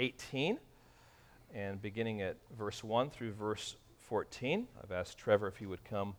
[0.00, 0.58] 18
[1.54, 3.76] and beginning at verse 1 through verse
[4.08, 4.66] 14.
[4.82, 6.14] I've asked Trevor if he would come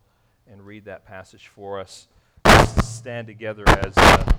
[0.49, 2.07] and read that passage for us.
[2.45, 4.33] Let's stand together as uh,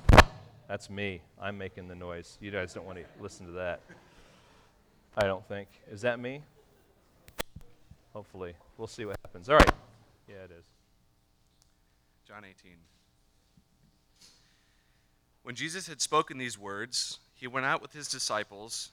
[0.69, 1.23] that's me.
[1.41, 2.39] I'm making the noise.
[2.41, 3.81] You guys don't want to listen to that.
[5.17, 5.69] I don't think.
[5.91, 6.41] Is that me?
[8.13, 8.55] Hopefully.
[8.79, 9.49] We'll see what happens.
[9.49, 9.73] All right.
[10.29, 10.65] Yeah, it is.
[12.29, 12.77] John 18.
[15.43, 18.93] When Jesus had spoken these words, he went out with his disciples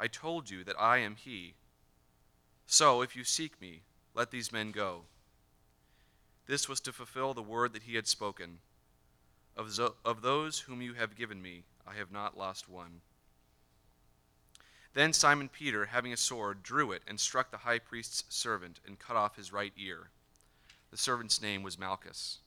[0.00, 1.52] I told you that I am he.
[2.66, 3.82] So, if you seek me,
[4.14, 5.02] let these men go.
[6.46, 8.60] This was to fulfill the word that he had spoken
[9.56, 13.02] Of, zo- of those whom you have given me, I have not lost one.
[14.94, 18.98] Then Simon Peter, having a sword, drew it and struck the high priest's servant and
[18.98, 20.08] cut off his right ear.
[20.90, 22.38] The servant's name was Malchus.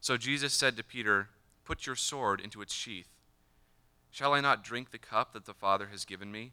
[0.00, 1.28] So Jesus said to Peter,
[1.64, 3.13] Put your sword into its sheath.
[4.14, 6.52] Shall I not drink the cup that the Father has given me?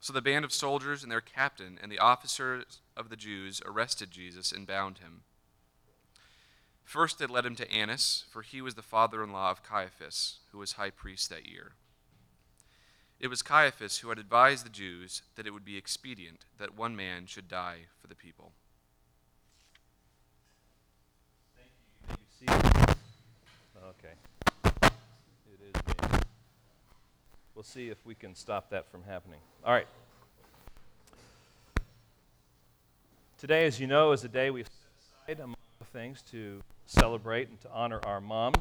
[0.00, 4.10] So the band of soldiers and their captain and the officers of the Jews arrested
[4.10, 5.24] Jesus and bound him.
[6.84, 10.38] First they led him to Annas, for he was the father in law of Caiaphas,
[10.52, 11.72] who was high priest that year.
[13.20, 16.96] It was Caiaphas who had advised the Jews that it would be expedient that one
[16.96, 18.52] man should die for the people.
[21.54, 21.68] Thank
[22.40, 22.46] you.
[22.48, 22.94] You?
[23.90, 24.14] Okay.
[25.46, 26.18] It is me.
[27.54, 29.38] We'll see if we can stop that from happening.
[29.64, 29.86] All right.
[33.38, 37.48] Today, as you know, is a day we've set aside, among other things, to celebrate
[37.48, 38.56] and to honor our moms.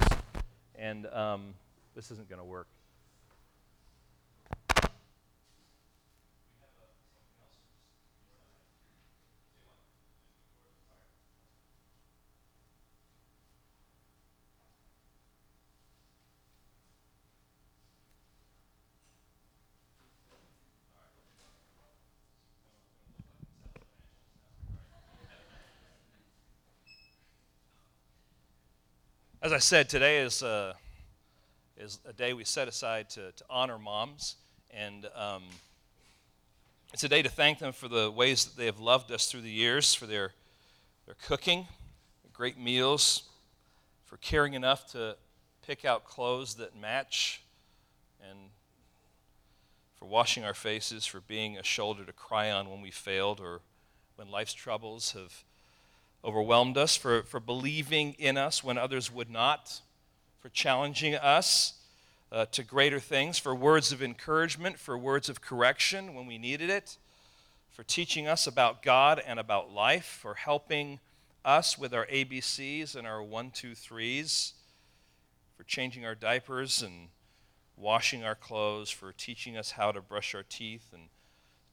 [0.78, 1.56] And um,
[1.96, 2.68] this isn't going to work.
[29.44, 30.72] As I said, today is, uh,
[31.76, 34.38] is a day we set aside to, to honor moms.
[34.72, 35.44] And um,
[36.94, 39.42] it's a day to thank them for the ways that they have loved us through
[39.42, 40.32] the years, for their,
[41.06, 41.68] their cooking,
[42.32, 43.24] great meals,
[44.06, 45.18] for caring enough to
[45.68, 47.42] pick out clothes that match,
[48.22, 48.40] and
[49.98, 53.60] for washing our faces, for being a shoulder to cry on when we failed or
[54.16, 55.44] when life's troubles have
[56.24, 59.82] overwhelmed us, for, for believing in us when others would not,
[60.40, 61.74] for challenging us
[62.32, 66.70] uh, to greater things, for words of encouragement, for words of correction when we needed
[66.70, 66.98] it,
[67.72, 71.00] for teaching us about God and about life, for helping
[71.46, 74.54] us with our ABCs and our one, two, threes,
[75.58, 77.10] for changing our diapers and
[77.76, 81.04] washing our clothes, for teaching us how to brush our teeth and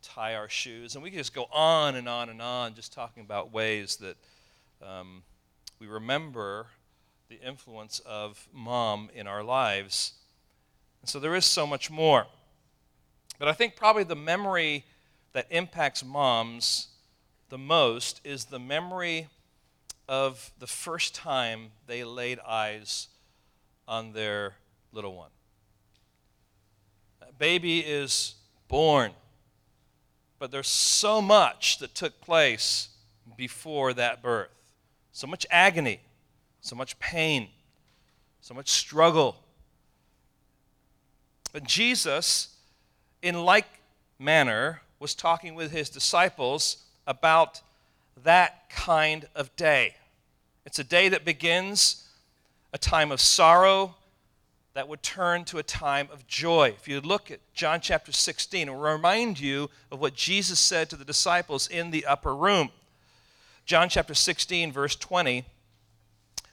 [0.03, 0.95] tie our shoes.
[0.95, 4.17] And we could just go on and on and on, just talking about ways that
[4.87, 5.23] um,
[5.79, 6.67] we remember
[7.29, 10.13] the influence of mom in our lives.
[11.01, 12.27] And so there is so much more.
[13.39, 14.85] But I think probably the memory
[15.33, 16.89] that impacts moms
[17.49, 19.29] the most is the memory
[20.09, 23.09] of the first time they laid eyes
[23.87, 24.57] on their
[24.93, 25.31] little one.
[27.21, 28.35] That baby is
[28.69, 29.13] born,
[30.39, 32.89] but there's so much that took place
[33.37, 34.51] before that birth
[35.21, 36.01] so much agony,
[36.63, 37.49] so much pain,
[38.41, 39.37] so much struggle.
[41.53, 42.57] But Jesus,
[43.21, 43.67] in like
[44.19, 47.61] manner, was talking with his disciples about
[48.25, 49.95] that kind of day.
[50.65, 52.09] It's a day that begins
[52.73, 53.97] a time of sorrow,
[54.73, 56.73] that would turn to a time of joy.
[56.75, 60.89] If you look at John chapter 16, it will remind you of what Jesus said
[60.89, 62.71] to the disciples in the upper room.
[63.71, 65.45] John chapter 16, verse 20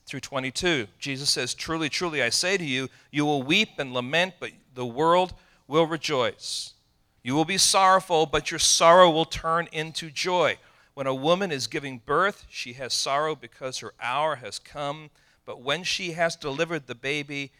[0.05, 0.85] through 22.
[0.99, 4.85] Jesus says, Truly, truly, I say to you, you will weep and lament, but the
[4.85, 5.33] world
[5.67, 6.75] will rejoice.
[7.23, 10.59] You will be sorrowful, but your sorrow will turn into joy.
[10.93, 15.09] When a woman is giving birth, she has sorrow because her hour has come.
[15.43, 17.51] But when she has delivered the baby,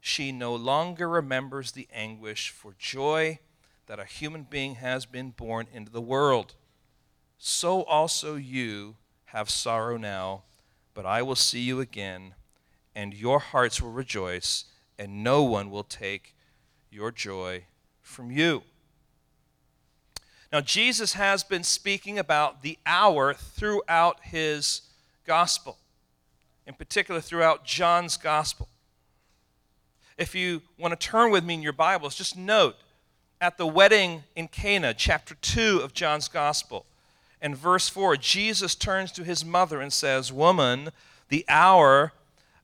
[0.00, 3.40] she no longer remembers the anguish for joy
[3.84, 6.54] that a human being has been born into the world.
[7.46, 8.96] So also you
[9.26, 10.44] have sorrow now
[10.94, 12.34] but I will see you again,
[12.94, 14.64] and your hearts will rejoice,
[14.96, 16.34] and no one will take
[16.90, 17.64] your joy
[18.00, 18.62] from you.
[20.52, 24.82] Now, Jesus has been speaking about the hour throughout his
[25.26, 25.78] gospel,
[26.64, 28.68] in particular throughout John's gospel.
[30.16, 32.76] If you want to turn with me in your Bibles, just note
[33.40, 36.86] at the wedding in Cana, chapter 2 of John's gospel,
[37.44, 40.88] and verse 4, Jesus turns to his mother and says, Woman,
[41.28, 42.14] the hour,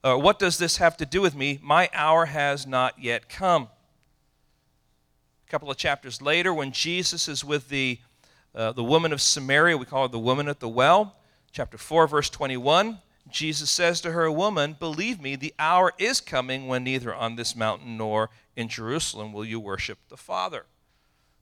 [0.02, 1.58] uh, what does this have to do with me?
[1.62, 3.68] My hour has not yet come.
[5.46, 7.98] A couple of chapters later, when Jesus is with the,
[8.54, 11.14] uh, the woman of Samaria, we call her the woman at the well,
[11.52, 16.68] chapter 4, verse 21, Jesus says to her, Woman, believe me, the hour is coming
[16.68, 20.64] when neither on this mountain nor in Jerusalem will you worship the Father.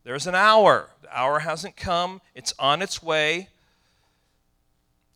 [0.08, 0.88] There's an hour.
[1.02, 3.50] The hour hasn't come, it's on its way.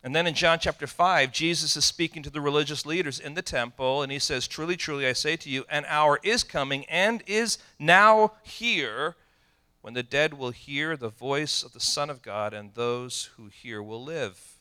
[0.05, 3.41] And then in John chapter 5, Jesus is speaking to the religious leaders in the
[3.41, 7.23] temple, and he says, Truly, truly, I say to you, an hour is coming and
[7.27, 9.17] is now here
[9.81, 13.47] when the dead will hear the voice of the Son of God, and those who
[13.47, 14.59] hear will live.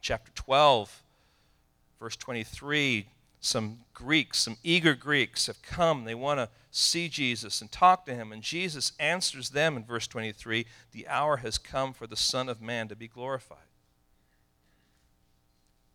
[0.00, 1.02] Chapter 12,
[1.98, 3.06] verse 23,
[3.40, 6.04] some Greeks, some eager Greeks have come.
[6.04, 8.32] They want to see Jesus and talk to him.
[8.32, 12.60] And Jesus answers them in verse 23 The hour has come for the Son of
[12.60, 13.58] Man to be glorified.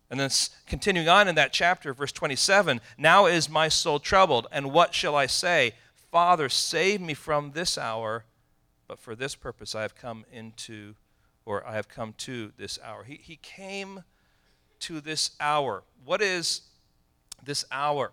[0.10, 0.30] And then
[0.68, 5.16] continuing on in that chapter, verse 27 Now is my soul troubled, and what shall
[5.16, 5.74] I say?
[6.12, 8.25] Father, save me from this hour,
[8.88, 10.94] but for this purpose I have come into,
[11.46, 13.04] or I have come to this hour.
[13.04, 14.04] He, he came
[14.81, 15.84] to this hour.
[16.06, 16.62] What is
[17.44, 18.12] this hour?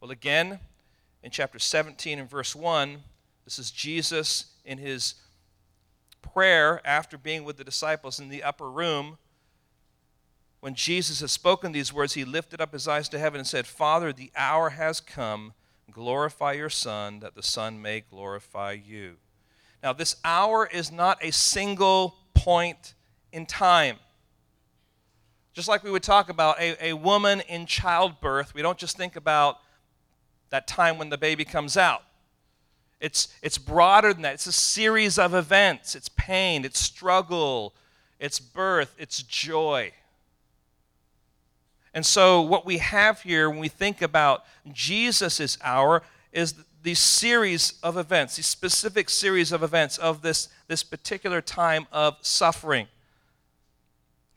[0.00, 0.60] Well, again,
[1.22, 3.02] in chapter 17 and verse 1,
[3.44, 5.14] this is Jesus in his
[6.20, 9.18] prayer after being with the disciples in the upper room.
[10.60, 13.66] When Jesus had spoken these words, he lifted up his eyes to heaven and said,
[13.66, 15.54] Father, the hour has come.
[15.90, 19.16] Glorify your Son, that the Son may glorify you.
[19.82, 22.94] Now, this hour is not a single point
[23.32, 23.96] in time.
[25.54, 29.16] Just like we would talk about a, a woman in childbirth, we don't just think
[29.16, 29.58] about
[30.50, 32.02] that time when the baby comes out.
[33.00, 34.34] It's, it's broader than that.
[34.34, 35.94] It's a series of events.
[35.94, 37.74] It's pain, it's struggle,
[38.18, 39.92] it's birth, it's joy.
[41.94, 46.02] And so, what we have here when we think about Jesus' hour
[46.32, 51.86] is these series of events, these specific series of events of this, this particular time
[51.90, 52.86] of suffering.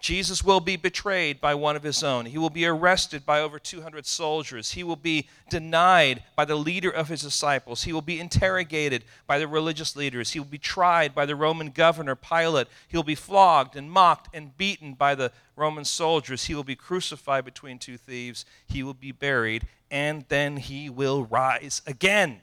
[0.02, 2.26] Jesus will be betrayed by one of his own.
[2.26, 4.72] He will be arrested by over 200 soldiers.
[4.72, 7.84] He will be denied by the leader of his disciples.
[7.84, 10.32] He will be interrogated by the religious leaders.
[10.32, 12.68] He will be tried by the Roman governor Pilate.
[12.88, 16.46] He will be flogged and mocked and beaten by the Roman soldiers.
[16.46, 18.44] He will be crucified between two thieves.
[18.66, 22.42] He will be buried, and then he will rise again.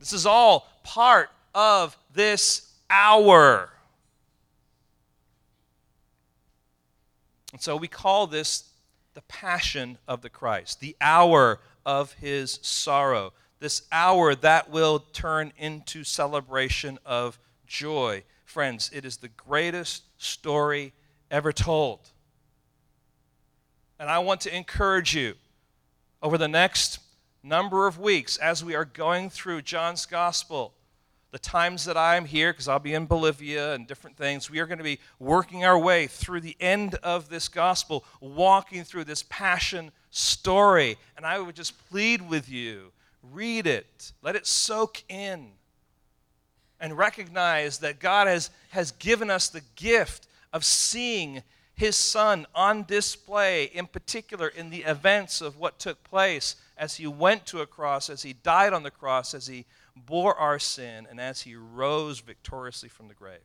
[0.00, 3.70] This is all part of this hour.
[7.52, 8.64] And so we call this
[9.14, 15.52] the passion of the Christ, the hour of his sorrow, this hour that will turn
[15.58, 18.22] into celebration of joy.
[18.44, 20.92] Friends, it is the greatest story
[21.30, 22.00] ever told.
[23.98, 25.34] And I want to encourage you
[26.22, 27.00] over the next
[27.42, 30.74] number of weeks as we are going through John's gospel
[31.30, 34.66] the times that I'm here, because I'll be in Bolivia and different things, we are
[34.66, 39.24] going to be working our way through the end of this gospel, walking through this
[39.28, 40.96] passion story.
[41.16, 42.92] And I would just plead with you
[43.32, 45.48] read it, let it soak in,
[46.80, 51.42] and recognize that God has, has given us the gift of seeing
[51.74, 57.06] his son on display, in particular in the events of what took place as he
[57.06, 59.64] went to a cross, as he died on the cross, as he
[60.06, 63.40] bore our sin, and as he rose victoriously from the grave.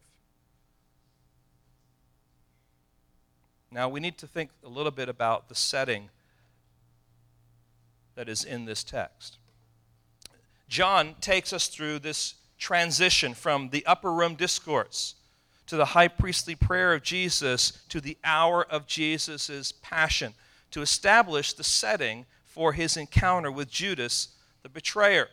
[3.72, 6.10] Now, we need to think a little bit about the setting
[8.16, 9.38] that is in this text.
[10.68, 15.16] John takes us through this transition from the upper room discourse
[15.68, 20.34] to the high priestly prayer of Jesus to the hour of Jesus' passion
[20.72, 24.30] to establish the setting for his encounter with Judas,
[24.62, 25.30] the betrayer.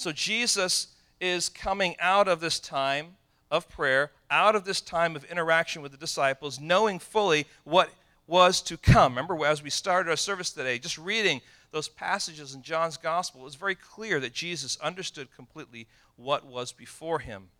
[0.00, 0.86] So Jesus
[1.20, 3.16] is coming out of this time
[3.50, 7.90] of prayer, out of this time of interaction with the disciples, knowing fully what
[8.26, 9.12] was to come.
[9.12, 13.44] Remember, as we started our service today, just reading those passages in John's gospel, it
[13.44, 17.50] was very clear that Jesus understood completely what was before him.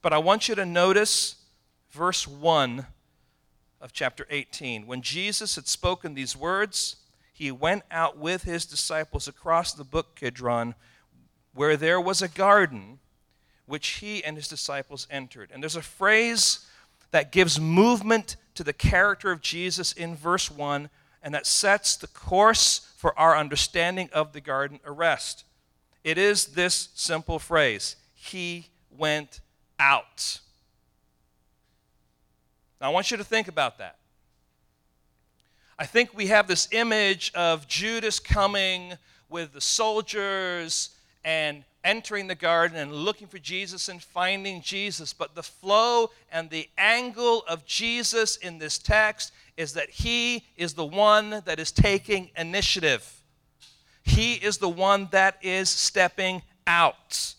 [0.00, 1.36] But I want you to notice
[1.90, 2.86] verse 1
[3.82, 4.86] of chapter 18.
[4.86, 6.96] When Jesus had spoken these words,
[7.34, 10.76] he went out with his disciples across the brook Kidron,
[11.52, 13.00] where there was a garden
[13.66, 15.50] which he and his disciples entered.
[15.52, 16.64] And there's a phrase
[17.10, 20.88] that gives movement to the character of Jesus in verse 1
[21.24, 25.44] and that sets the course for our understanding of the garden arrest.
[26.04, 29.40] It is this simple phrase He went
[29.80, 30.38] out.
[32.80, 33.96] Now, I want you to think about that.
[35.76, 38.92] I think we have this image of Judas coming
[39.28, 40.90] with the soldiers
[41.24, 45.12] and entering the garden and looking for Jesus and finding Jesus.
[45.12, 50.74] But the flow and the angle of Jesus in this text is that he is
[50.74, 53.22] the one that is taking initiative.
[54.04, 57.34] He is the one that is stepping out.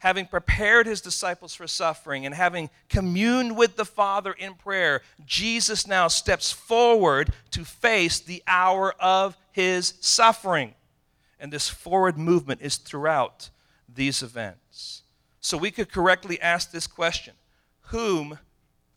[0.00, 5.86] Having prepared his disciples for suffering and having communed with the Father in prayer, Jesus
[5.86, 10.74] now steps forward to face the hour of his suffering.
[11.40, 13.50] And this forward movement is throughout
[13.92, 15.02] these events.
[15.40, 17.34] So we could correctly ask this question
[17.82, 18.38] Whom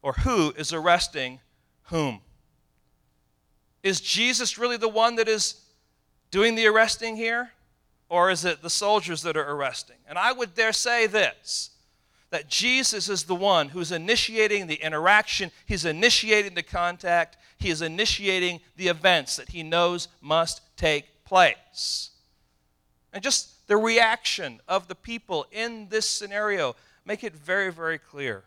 [0.01, 1.39] or who is arresting
[1.83, 2.21] whom?
[3.83, 5.61] Is Jesus really the one that is
[6.29, 7.51] doing the arresting here?
[8.11, 9.95] Or is it the soldiers that are arresting?
[10.05, 11.69] And I would dare say this
[12.29, 17.81] that Jesus is the one who's initiating the interaction, he's initiating the contact, he is
[17.81, 22.09] initiating the events that he knows must take place.
[23.13, 26.75] And just the reaction of the people in this scenario
[27.05, 28.43] make it very, very clear.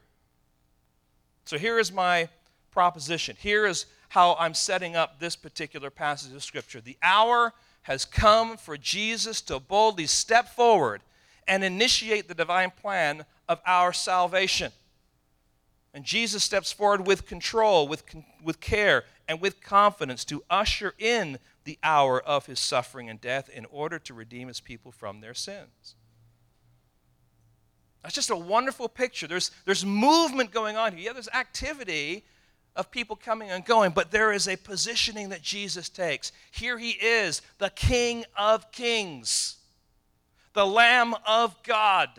[1.47, 2.29] So here is my
[2.71, 3.37] proposition.
[3.39, 6.81] Here is how I'm setting up this particular passage of Scripture.
[6.83, 7.55] The hour
[7.85, 11.03] has come for Jesus to boldly step forward
[11.47, 14.73] and initiate the divine plan of our salvation.
[15.93, 18.03] And Jesus steps forward with control, with,
[18.43, 23.51] with care, and with confidence to usher in the hour of his suffering and death
[23.51, 25.95] in order to redeem his people from their sins.
[28.03, 29.27] That's just a wonderful picture.
[29.27, 31.07] There's, there's movement going on here.
[31.07, 32.25] Yeah, there's activity
[32.77, 36.33] of people coming and going, but there is a positioning that Jesus takes.
[36.51, 39.57] Here he is, the King of Kings,
[40.55, 42.11] the Lamb of God.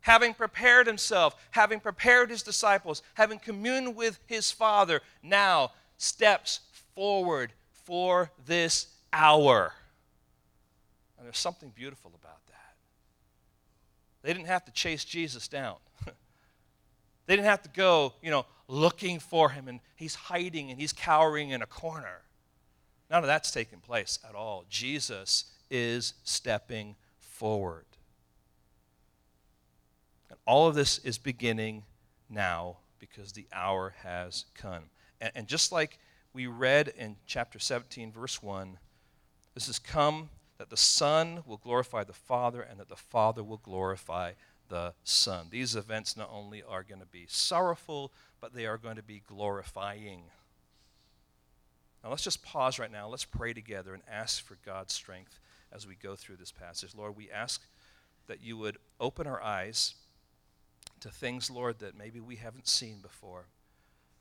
[0.00, 6.60] Having prepared himself, having prepared his disciples, having communed with his Father, now steps
[6.94, 7.52] forward
[7.84, 9.72] for this hour.
[11.16, 12.74] And there's something beautiful about that.
[14.22, 15.76] They didn't have to chase Jesus down.
[17.26, 20.92] They didn't have to go, you know, looking for him and he's hiding and he's
[20.92, 22.22] cowering in a corner.
[23.10, 24.64] None of that's taking place at all.
[24.68, 27.84] Jesus is stepping forward.
[30.30, 31.84] And all of this is beginning
[32.30, 34.84] now because the hour has come.
[35.20, 35.98] And, and just like
[36.32, 38.78] we read in chapter 17, verse 1
[39.54, 43.58] this has come that the Son will glorify the Father and that the Father will
[43.58, 44.32] glorify
[44.72, 45.48] the Son.
[45.50, 48.10] These events not only are going to be sorrowful,
[48.40, 50.22] but they are going to be glorifying.
[52.02, 53.06] Now let's just pause right now.
[53.06, 55.38] Let's pray together and ask for God's strength
[55.70, 56.94] as we go through this passage.
[56.96, 57.60] Lord, we ask
[58.28, 59.94] that you would open our eyes
[61.00, 63.44] to things, Lord, that maybe we haven't seen before.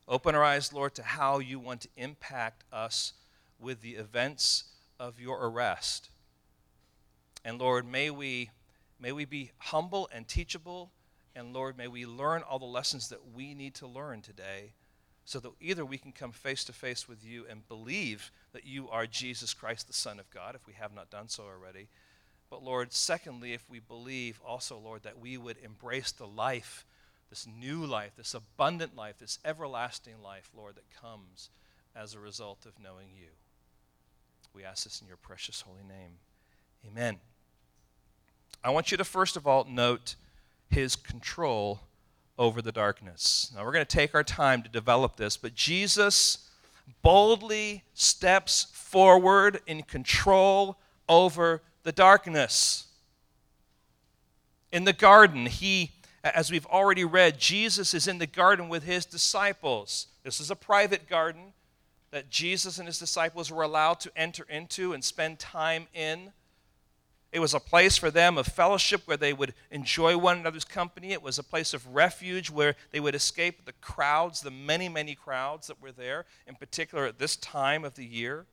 [0.05, 3.13] Open our eyes, Lord, to how you want to impact us
[3.57, 4.65] with the events
[4.99, 6.09] of your arrest.
[7.45, 8.49] And Lord, may we,
[9.01, 10.91] may we be humble and teachable.
[11.35, 14.73] And Lord, may we learn all the lessons that we need to learn today
[15.23, 18.89] so that either we can come face to face with you and believe that you
[18.89, 21.87] are Jesus Christ, the Son of God, if we have not done so already.
[22.49, 26.85] But Lord, secondly, if we believe also, Lord, that we would embrace the life
[27.31, 31.49] this new life, this abundant life, this everlasting life, Lord, that comes
[31.95, 33.29] as a result of knowing you.
[34.53, 36.19] We ask this in your precious holy name.
[36.85, 37.19] Amen.
[38.63, 40.15] I want you to first of all note
[40.69, 41.81] his control
[42.37, 43.51] over the darkness.
[43.55, 46.49] Now, we're going to take our time to develop this, but Jesus
[47.01, 50.77] boldly steps forward in control
[51.09, 52.87] over the darkness.
[54.71, 55.91] In the garden, he,
[56.23, 60.07] as we've already read, Jesus is in the garden with his disciples.
[60.23, 61.53] This is a private garden
[62.11, 66.31] that Jesus and his disciples were allowed to enter into and spend time in.
[67.31, 71.13] It was a place for them of fellowship where they would enjoy one another's company.
[71.13, 75.15] It was a place of refuge where they would escape the crowds, the many, many
[75.15, 78.47] crowds that were there, in particular at this time of the year.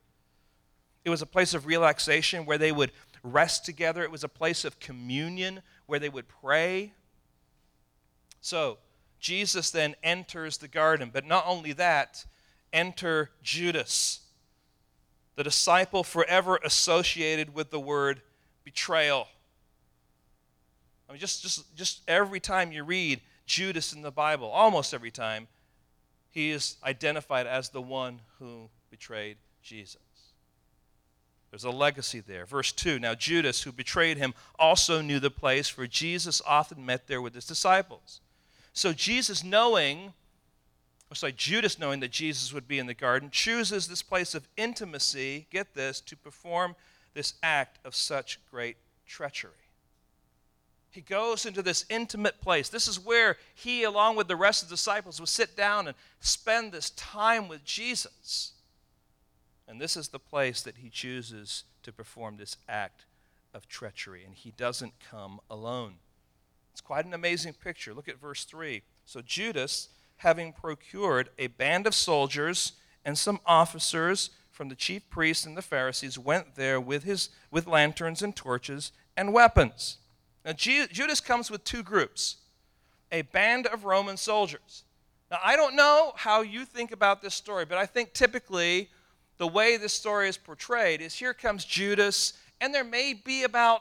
[1.03, 4.01] It was a place of relaxation where they would rest together.
[4.01, 6.93] It was a place of communion where they would pray.
[8.39, 8.77] So,
[9.19, 11.09] Jesus then enters the garden.
[11.11, 12.25] But not only that,
[12.71, 14.21] enter Judas,
[15.35, 18.21] the disciple forever associated with the word
[18.69, 19.27] betrayal.
[21.07, 25.09] I mean, just, just, just every time you read Judas in the Bible, almost every
[25.09, 25.47] time,
[26.29, 29.97] he is identified as the one who betrayed Jesus.
[31.49, 32.45] There's a legacy there.
[32.45, 37.07] Verse 2 Now Judas, who betrayed him, also knew the place, for Jesus often met
[37.07, 38.21] there with his disciples.
[38.71, 40.13] So Jesus, knowing,
[41.09, 44.47] or sorry, Judas, knowing that Jesus would be in the garden, chooses this place of
[44.57, 46.75] intimacy, get this, to perform
[47.13, 49.51] this act of such great treachery.
[50.91, 52.69] He goes into this intimate place.
[52.69, 55.95] This is where he, along with the rest of the disciples, would sit down and
[56.19, 58.53] spend this time with Jesus.
[59.67, 63.05] And this is the place that he chooses to perform this act
[63.53, 64.23] of treachery.
[64.25, 65.95] And he doesn't come alone.
[66.71, 67.93] It's quite an amazing picture.
[67.93, 68.81] Look at verse 3.
[69.05, 72.73] So Judas, having procured a band of soldiers
[73.05, 77.65] and some officers, from the chief priests and the Pharisees went there with, his, with
[77.65, 79.99] lanterns and torches and weapons.
[80.43, 82.35] Now, Judas comes with two groups
[83.09, 84.83] a band of Roman soldiers.
[85.31, 88.89] Now, I don't know how you think about this story, but I think typically
[89.37, 93.79] the way this story is portrayed is here comes Judas, and there may be about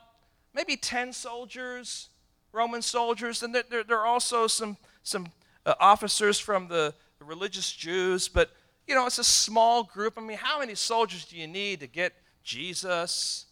[0.55, 2.09] maybe 10 soldiers,
[2.53, 5.27] Roman soldiers, and there, there, there are also some, some
[5.67, 8.53] uh, officers from the, the religious Jews, but
[8.89, 10.15] you know, it's a small group.
[10.17, 13.45] I mean, how many soldiers do you need to get Jesus?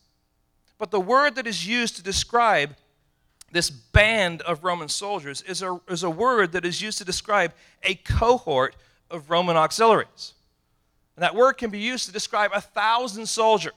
[0.79, 2.75] But the word that is used to describe
[3.53, 7.53] this band of Roman soldiers is a, is a word that is used to describe
[7.83, 8.77] a cohort
[9.11, 10.35] of Roman auxiliaries.
[11.16, 13.72] And that word can be used to describe a thousand soldiers.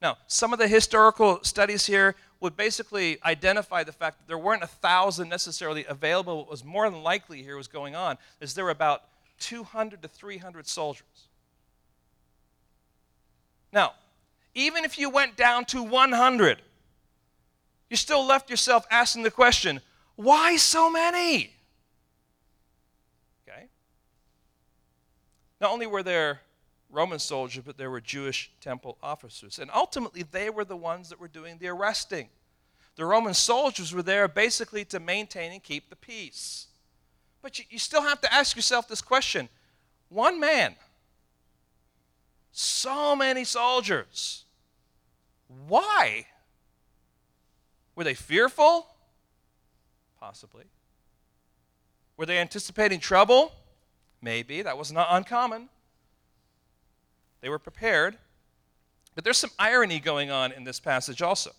[0.00, 4.62] Now, some of the historical studies here would basically identify the fact that there weren't
[4.62, 6.38] a thousand necessarily available.
[6.38, 9.02] What was more than likely here was going on is there were about
[9.38, 11.28] 200 to 300 soldiers.
[13.72, 13.94] Now,
[14.54, 16.62] even if you went down to 100,
[17.90, 19.80] you still left yourself asking the question
[20.16, 21.52] why so many?
[23.48, 23.68] Okay.
[25.60, 26.40] Not only were there
[26.90, 29.58] Roman soldiers, but there were Jewish temple officers.
[29.58, 32.28] And ultimately, they were the ones that were doing the arresting.
[32.96, 36.67] The Roman soldiers were there basically to maintain and keep the peace.
[37.42, 39.48] But you, you still have to ask yourself this question
[40.08, 40.74] one man,
[42.52, 44.44] so many soldiers.
[45.66, 46.26] Why?
[47.94, 48.86] Were they fearful?
[50.20, 50.64] Possibly.
[52.16, 53.52] Were they anticipating trouble?
[54.20, 54.62] Maybe.
[54.62, 55.68] That was not uncommon.
[57.40, 58.18] They were prepared.
[59.14, 61.50] But there's some irony going on in this passage also.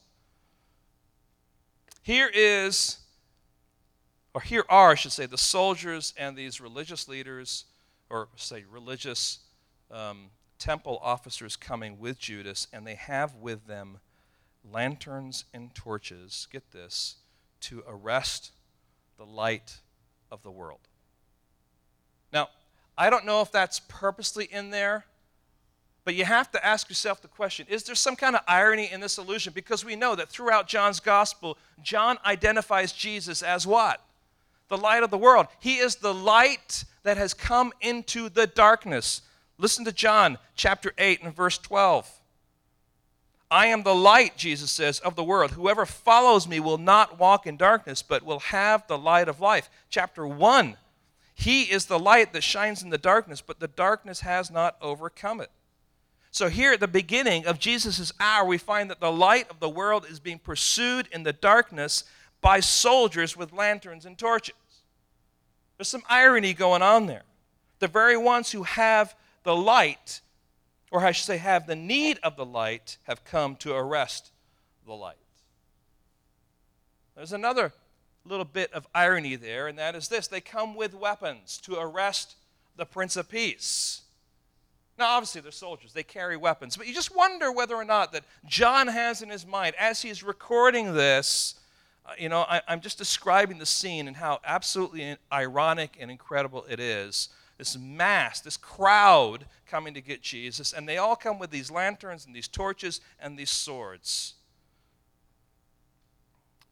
[2.02, 2.98] Here is
[4.34, 7.66] or here are, I should say, the soldiers and these religious leaders,
[8.10, 9.40] or say religious
[9.92, 14.00] um, temple officers coming with Judas, and they have with them
[14.70, 17.16] lanterns and torches, get this,
[17.62, 18.52] to arrest
[19.18, 19.78] the light
[20.32, 20.82] of the world.
[22.32, 22.50] Now,
[22.98, 25.06] I don't know if that's purposely in there,
[26.06, 29.00] but you have to ask yourself the question is there some kind of irony in
[29.00, 29.54] this allusion?
[29.54, 34.02] Because we know that throughout John's gospel, John identifies Jesus as what?
[34.70, 35.48] The light of the world.
[35.60, 39.22] He is the light that has come into the darkness.
[39.58, 42.10] Listen to John chapter 8 and verse 12.
[43.52, 45.52] I am the light, Jesus says, of the world.
[45.52, 49.70] Whoever follows me will not walk in darkness, but will have the light of life.
[49.90, 50.78] Chapter 1
[51.34, 55.42] He is the light that shines in the darkness, but the darkness has not overcome
[55.42, 55.50] it.
[56.32, 59.70] So, here at the beginning of Jesus' hour, we find that the light of the
[59.70, 62.04] world is being pursued in the darkness
[62.42, 64.56] by soldiers with lanterns and torches.
[65.78, 67.24] There's some irony going on there.
[67.80, 70.22] The very ones who have the light,
[70.92, 74.32] or I should say, have the need of the light, have come to arrest
[74.86, 75.16] the light.
[77.16, 77.74] There's another
[78.26, 82.36] little bit of irony there, and that is this they come with weapons to arrest
[82.76, 84.02] the Prince of Peace.
[84.98, 88.26] Now, obviously, they're soldiers, they carry weapons, but you just wonder whether or not that
[88.46, 91.56] John has in his mind, as he's recording this,
[92.10, 96.66] Uh, you know, I, I'm just describing the scene and how absolutely ironic and incredible
[96.68, 97.30] it is.
[97.58, 102.26] This mass, this crowd coming to get Jesus, and they all come with these lanterns
[102.26, 104.36] and these torches and these swords.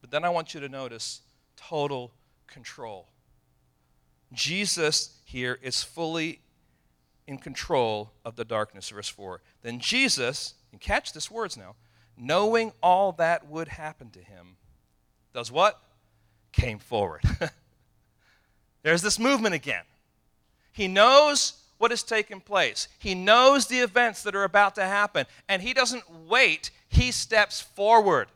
[0.02, 1.22] But then I want you to notice
[1.56, 2.14] total
[2.48, 3.10] control.
[4.34, 6.40] Jesus here is fully
[7.28, 8.90] in control of the darkness.
[8.90, 9.42] Verse 4.
[9.62, 11.76] Then Jesus, and catch this words now,
[12.18, 14.56] knowing all that would happen to him,
[15.38, 15.80] does what?
[16.52, 17.22] Came forward.
[18.82, 19.84] There's this movement again.
[20.74, 25.28] He knows what has taken place, he knows the events that are about to happen,
[25.48, 28.30] and he doesn't wait, he steps forward.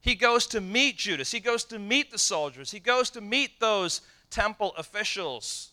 [0.00, 1.32] He goes to meet Judas.
[1.32, 2.70] He goes to meet the soldiers.
[2.70, 4.00] He goes to meet those
[4.30, 5.72] temple officials.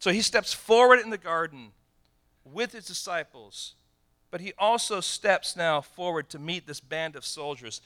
[0.00, 1.72] So he steps forward in the garden
[2.44, 3.74] with his disciples,
[4.30, 7.80] but he also steps now forward to meet this band of soldiers.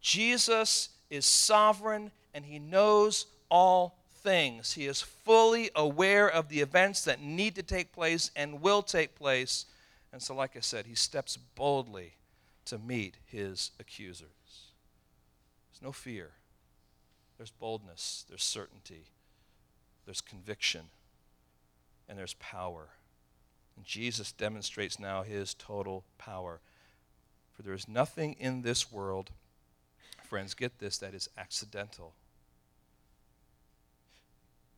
[0.00, 4.72] Jesus is sovereign and he knows all things.
[4.72, 9.14] He is fully aware of the events that need to take place and will take
[9.14, 9.66] place.
[10.12, 12.14] And so, like I said, he steps boldly
[12.66, 14.28] to meet his accusers.
[15.70, 16.30] There's no fear,
[17.36, 19.04] there's boldness, there's certainty,
[20.04, 20.82] there's conviction,
[22.08, 22.88] and there's power.
[23.76, 26.60] And Jesus demonstrates now his total power.
[27.52, 29.30] For there is nothing in this world,
[30.24, 32.14] friends, get this, that is accidental.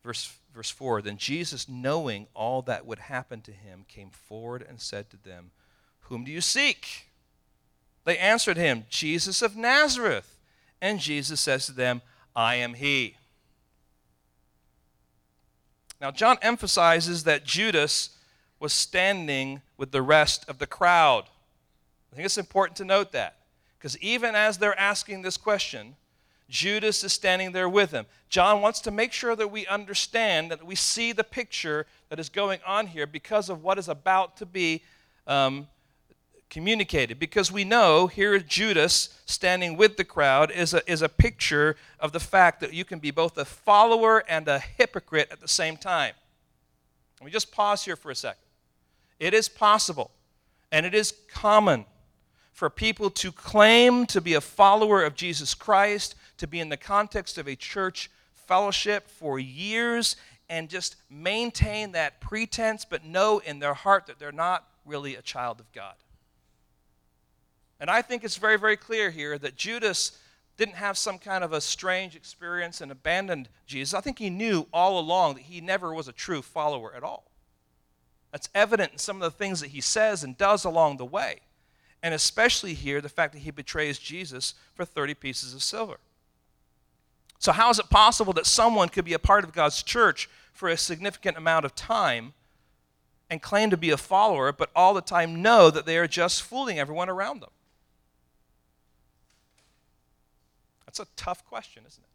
[0.03, 4.79] Verse, verse 4 Then Jesus, knowing all that would happen to him, came forward and
[4.79, 5.51] said to them,
[6.01, 7.07] Whom do you seek?
[8.05, 10.37] They answered him, Jesus of Nazareth.
[10.81, 12.01] And Jesus says to them,
[12.35, 13.17] I am he.
[15.99, 18.11] Now, John emphasizes that Judas
[18.59, 21.25] was standing with the rest of the crowd.
[22.11, 23.37] I think it's important to note that
[23.77, 25.95] because even as they're asking this question,
[26.49, 28.05] Judas is standing there with him.
[28.27, 32.27] John wants to make sure that we understand, that we see the picture that is
[32.29, 34.83] going on here because of what is about to be
[35.27, 35.67] um,
[36.49, 37.19] communicated.
[37.19, 42.11] Because we know here Judas standing with the crowd is a, is a picture of
[42.11, 45.77] the fact that you can be both a follower and a hypocrite at the same
[45.77, 46.13] time.
[47.21, 48.41] Let me just pause here for a second.
[49.19, 50.11] It is possible
[50.71, 51.85] and it is common
[52.53, 56.77] for people to claim to be a follower of Jesus Christ, to be in the
[56.77, 60.15] context of a church fellowship for years
[60.49, 65.21] and just maintain that pretense, but know in their heart that they're not really a
[65.21, 65.93] child of God.
[67.79, 70.17] And I think it's very, very clear here that Judas
[70.57, 73.93] didn't have some kind of a strange experience and abandoned Jesus.
[73.93, 77.28] I think he knew all along that he never was a true follower at all.
[78.31, 81.39] That's evident in some of the things that he says and does along the way.
[82.01, 85.97] And especially here, the fact that he betrays Jesus for 30 pieces of silver.
[87.39, 90.69] So, how is it possible that someone could be a part of God's church for
[90.69, 92.33] a significant amount of time
[93.29, 96.41] and claim to be a follower, but all the time know that they are just
[96.41, 97.51] fooling everyone around them?
[100.85, 102.09] That's a tough question, isn't it?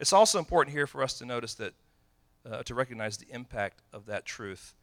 [0.00, 1.74] It's also important here for us to notice that,
[2.48, 4.74] uh, to recognize the impact of that truth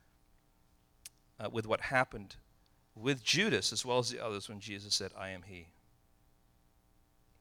[1.40, 2.36] uh, with what happened
[2.96, 5.68] with Judas as well as the others when Jesus said, I am he.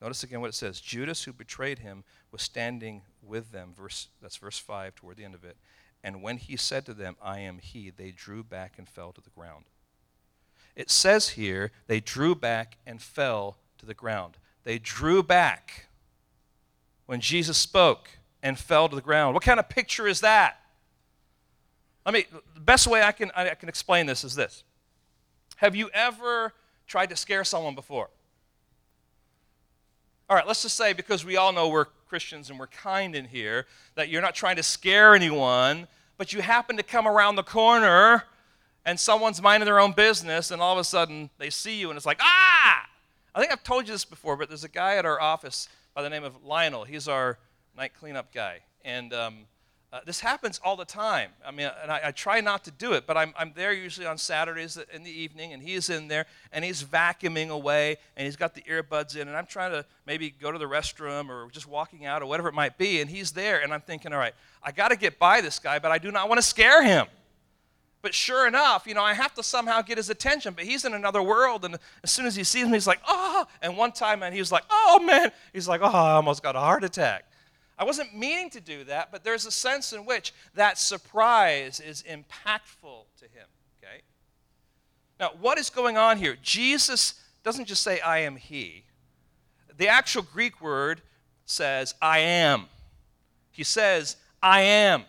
[0.00, 3.72] Notice again what it says Judas, who betrayed him, was standing with them.
[3.76, 5.56] Verse, that's verse 5 toward the end of it.
[6.04, 9.20] And when he said to them, I am he, they drew back and fell to
[9.20, 9.64] the ground.
[10.74, 14.36] It says here, they drew back and fell to the ground.
[14.64, 15.86] They drew back
[17.06, 18.10] when Jesus spoke
[18.42, 19.34] and fell to the ground.
[19.34, 20.60] What kind of picture is that?
[22.04, 24.62] Let me, the best way I can, I can explain this is this.
[25.56, 26.52] Have you ever
[26.86, 28.10] tried to scare someone before?
[30.28, 33.24] All right, let's just say because we all know we're Christians and we're kind in
[33.24, 37.42] here, that you're not trying to scare anyone, but you happen to come around the
[37.42, 38.24] corner
[38.84, 41.96] and someone's minding their own business and all of a sudden they see you and
[41.96, 42.86] it's like, ah!
[43.34, 46.02] I think I've told you this before, but there's a guy at our office by
[46.02, 46.84] the name of Lionel.
[46.84, 47.38] He's our
[47.76, 48.60] night cleanup guy.
[48.84, 49.46] And um,
[49.92, 51.30] uh, this happens all the time.
[51.44, 54.06] I mean, and I, I, try not to do it, but I'm, I'm there usually
[54.06, 58.36] on Saturdays in the evening, and he's in there, and he's vacuuming away, and he's
[58.36, 61.68] got the earbuds in, and I'm trying to maybe go to the restroom or just
[61.68, 64.34] walking out or whatever it might be, and he's there, and I'm thinking, all right,
[64.62, 67.06] I got to get by this guy, but I do not want to scare him.
[68.02, 70.54] But sure enough, you know, I have to somehow get his attention.
[70.54, 73.46] But he's in another world, and as soon as he sees me, he's like, oh.
[73.60, 75.32] And one time, man, he was like, oh, man.
[75.52, 77.24] He's like, oh, I almost got a heart attack.
[77.78, 82.02] I wasn't meaning to do that, but there's a sense in which that surprise is
[82.02, 83.46] impactful to him.
[83.82, 84.02] Okay?
[85.20, 86.36] Now, what is going on here?
[86.42, 88.84] Jesus doesn't just say, I am he.
[89.76, 91.02] The actual Greek word
[91.44, 92.66] says, I am.
[93.52, 95.04] He says, I am.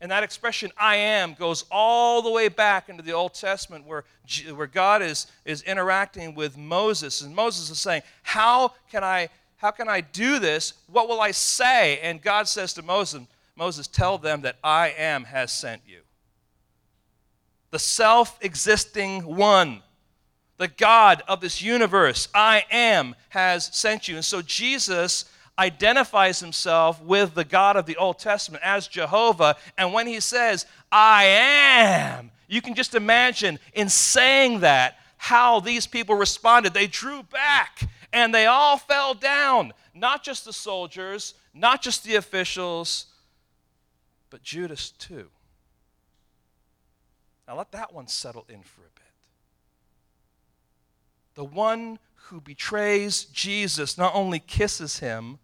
[0.00, 4.04] And that expression, I am, goes all the way back into the Old Testament where,
[4.54, 7.20] where God is, is interacting with Moses.
[7.20, 9.28] And Moses is saying, How can I
[9.60, 10.72] how can I do this?
[10.86, 11.98] What will I say?
[12.00, 13.24] And God says to Moses,
[13.56, 16.00] Moses, tell them that I am has sent you.
[17.70, 19.82] The self existing one,
[20.56, 24.16] the God of this universe, I am, has sent you.
[24.16, 25.26] And so Jesus
[25.58, 29.56] identifies himself with the God of the Old Testament as Jehovah.
[29.76, 35.86] And when he says, I am, you can just imagine in saying that how these
[35.86, 36.72] people responded.
[36.72, 39.72] They drew back and they all fell down.
[39.94, 43.06] Not just the soldiers, not just the officials,
[44.30, 45.28] but Judas too.
[47.46, 49.02] Now let that one settle in for a bit.
[51.34, 55.38] The one who betrays Jesus not only kisses him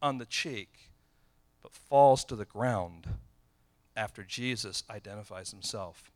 [0.00, 0.90] on the cheek,
[1.62, 3.06] but falls to the ground
[3.94, 6.10] after Jesus identifies himself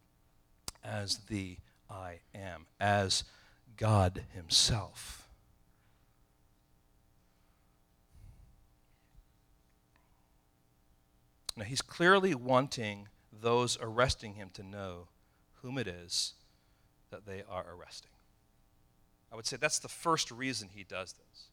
[0.82, 1.58] as the
[1.90, 3.24] I am, as
[3.76, 5.25] God Himself.
[11.56, 15.08] Now, he's clearly wanting those arresting him to know
[15.62, 16.34] whom it is
[17.10, 18.10] that they are arresting.
[19.32, 21.44] I would say that's the first reason he does this.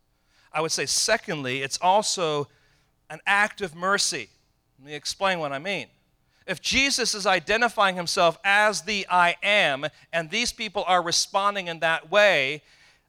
[0.52, 2.48] I would say, secondly, it's also
[3.10, 4.30] an act of mercy.
[4.80, 5.88] Let me explain what I mean.
[6.46, 11.80] If Jesus is identifying himself as the I am, and these people are responding in
[11.80, 12.62] that way,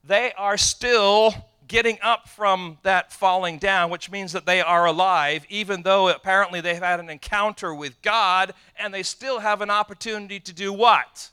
[0.05, 1.35] they are still
[1.67, 6.61] getting up from that falling down, which means that they are alive, even though apparently
[6.61, 11.31] they've had an encounter with God, and they still have an opportunity to do what?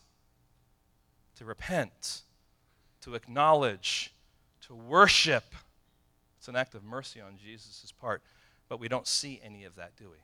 [1.37, 2.21] To repent,
[3.01, 4.13] to acknowledge,
[4.67, 5.55] to worship.
[6.37, 8.21] It's an act of mercy on Jesus' part,
[8.69, 10.17] but we don't see any of that, do we?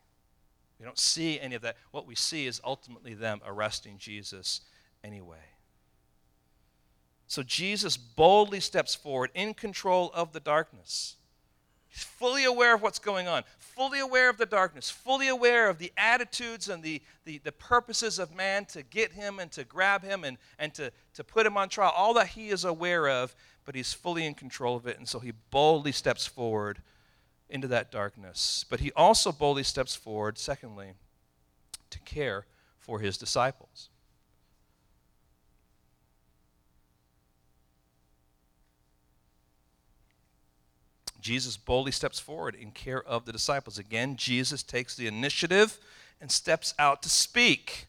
[0.80, 1.76] We don't see any of that.
[1.92, 4.62] What we see is ultimately them arresting Jesus
[5.04, 5.57] anyway.
[7.28, 11.18] So Jesus boldly steps forward in control of the darkness.
[11.90, 15.78] He's fully aware of what's going on, fully aware of the darkness, fully aware of
[15.78, 20.04] the attitudes and the, the, the, purposes of man to get him and to grab
[20.04, 21.94] him and, and to, to put him on trial.
[21.96, 23.36] All that he is aware of,
[23.66, 24.98] but he's fully in control of it.
[24.98, 26.82] And so he boldly steps forward
[27.50, 28.66] into that darkness.
[28.70, 30.94] But he also boldly steps forward, secondly,
[31.90, 32.46] to care
[32.80, 33.90] for his disciples.
[41.28, 43.78] Jesus boldly steps forward in care of the disciples.
[43.78, 45.78] Again, Jesus takes the initiative
[46.22, 47.88] and steps out to speak.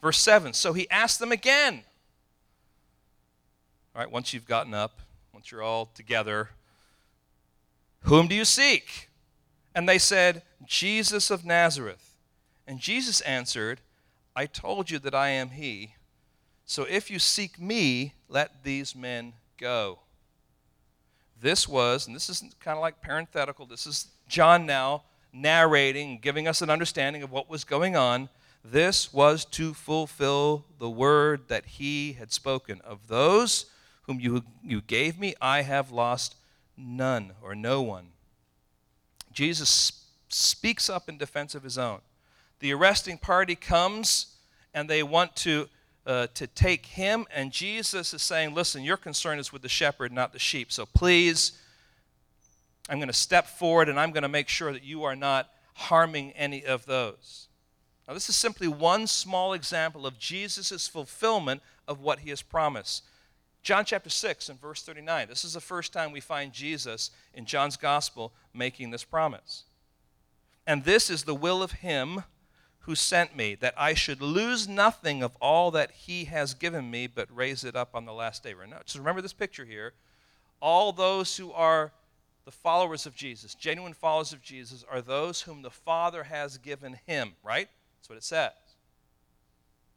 [0.00, 1.82] Verse 7 So he asked them again.
[3.96, 5.00] All right, once you've gotten up,
[5.32, 6.50] once you're all together,
[8.02, 9.08] whom do you seek?
[9.74, 12.14] And they said, Jesus of Nazareth.
[12.64, 13.80] And Jesus answered,
[14.36, 15.94] I told you that I am he.
[16.64, 19.98] So if you seek me, let these men go.
[21.40, 26.48] This was, and this is kind of like parenthetical, this is John now narrating, giving
[26.48, 28.28] us an understanding of what was going on.
[28.64, 32.80] This was to fulfill the word that he had spoken.
[32.82, 33.66] Of those
[34.02, 36.34] whom you, you gave me, I have lost
[36.76, 38.08] none or no one.
[39.32, 42.00] Jesus speaks up in defense of his own.
[42.60, 44.34] The arresting party comes
[44.74, 45.68] and they want to
[46.08, 50.10] uh, to take him, and Jesus is saying, Listen, your concern is with the shepherd,
[50.10, 50.72] not the sheep.
[50.72, 51.52] So please,
[52.88, 55.50] I'm going to step forward and I'm going to make sure that you are not
[55.74, 57.48] harming any of those.
[58.08, 63.04] Now, this is simply one small example of Jesus' fulfillment of what he has promised.
[63.62, 65.28] John chapter 6 and verse 39.
[65.28, 69.64] This is the first time we find Jesus in John's gospel making this promise.
[70.66, 72.22] And this is the will of him
[72.88, 77.06] who sent me, that I should lose nothing of all that he has given me,
[77.06, 78.54] but raise it up on the last day.
[78.82, 79.92] Just remember this picture here.
[80.62, 81.92] All those who are
[82.46, 86.98] the followers of Jesus, genuine followers of Jesus, are those whom the Father has given
[87.04, 87.68] him, right?
[87.98, 88.52] That's what it says.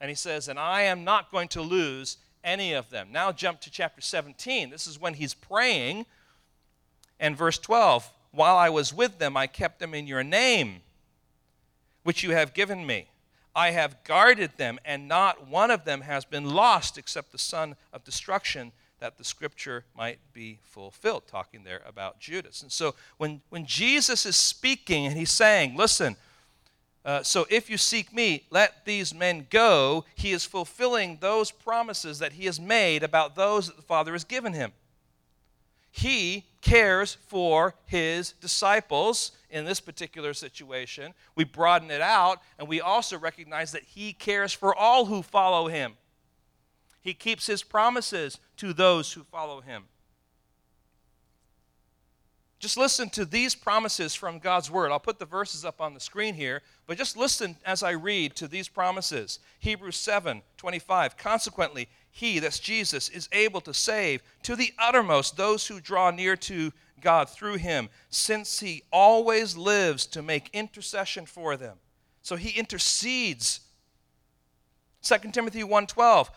[0.02, 3.08] And he says, And I am not going to lose any of them.
[3.10, 4.70] Now jump to chapter 17.
[4.70, 6.08] This is when he's praying.
[7.22, 10.82] And verse 12 While I was with them, I kept them in your name
[12.04, 13.08] which you have given me.
[13.56, 17.76] I have guarded them, and not one of them has been lost except the son
[17.92, 22.62] of destruction, that the scripture might be fulfilled, talking there about Judas.
[22.62, 26.16] And so when, when Jesus is speaking and he's saying, listen,
[27.04, 32.20] uh, so if you seek me, let these men go, he is fulfilling those promises
[32.20, 34.72] that he has made about those that the Father has given him.
[35.90, 41.14] He cares for his disciples in this particular situation.
[41.36, 45.68] We broaden it out, and we also recognize that he cares for all who follow
[45.68, 45.94] him.
[47.02, 49.86] He keeps his promises to those who follow him.
[52.62, 54.92] Just listen to these promises from God's word.
[54.92, 58.36] I'll put the verses up on the screen here, but just listen as I read
[58.36, 59.40] to these promises.
[59.60, 61.18] Hebrews 7 25.
[61.18, 66.36] Consequently, he, that's Jesus, is able to save to the uttermost those who draw near
[66.36, 71.78] to God through him, since he always lives to make intercession for them.
[72.22, 73.62] So he intercedes.
[75.02, 76.30] 2 Timothy 1:12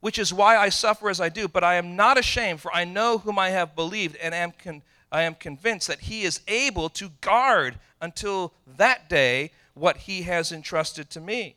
[0.00, 2.84] which is why I suffer as I do, but I am not ashamed, for I
[2.84, 6.88] know whom I have believed, and am con- I am convinced that he is able
[6.90, 11.56] to guard until that day what he has entrusted to me.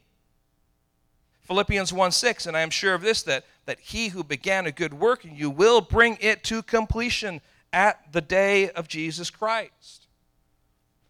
[1.41, 4.71] Philippians 1 6, and I am sure of this, that, that he who began a
[4.71, 10.07] good work in you will bring it to completion at the day of Jesus Christ.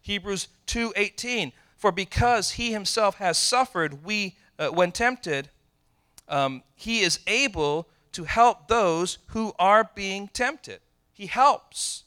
[0.00, 5.50] Hebrews 2 18, for because he himself has suffered, we, uh, when tempted,
[6.28, 10.80] um, he is able to help those who are being tempted.
[11.12, 12.04] He helps.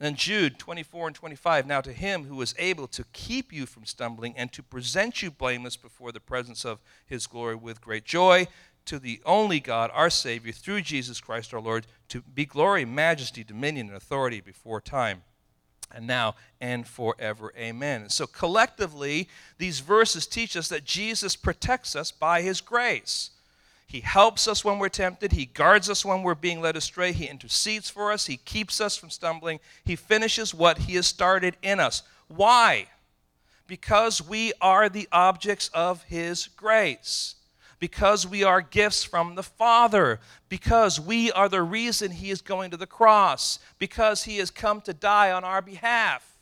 [0.00, 1.66] And Jude 24 and 25.
[1.66, 5.30] Now to him who is able to keep you from stumbling and to present you
[5.30, 8.46] blameless before the presence of his glory with great joy,
[8.86, 13.44] to the only God, our Savior, through Jesus Christ our Lord, to be glory, majesty,
[13.44, 15.22] dominion, and authority before time
[15.94, 17.52] and now and forever.
[17.56, 18.08] Amen.
[18.08, 23.30] So collectively, these verses teach us that Jesus protects us by his grace.
[23.86, 25.32] He helps us when we're tempted.
[25.32, 27.12] He guards us when we're being led astray.
[27.12, 28.26] He intercedes for us.
[28.26, 29.60] He keeps us from stumbling.
[29.84, 32.02] He finishes what He has started in us.
[32.26, 32.88] Why?
[33.68, 37.36] Because we are the objects of His grace.
[37.84, 40.18] Because we are gifts from the Father.
[40.48, 43.58] Because we are the reason He is going to the cross.
[43.78, 46.38] Because He has come to die on our behalf.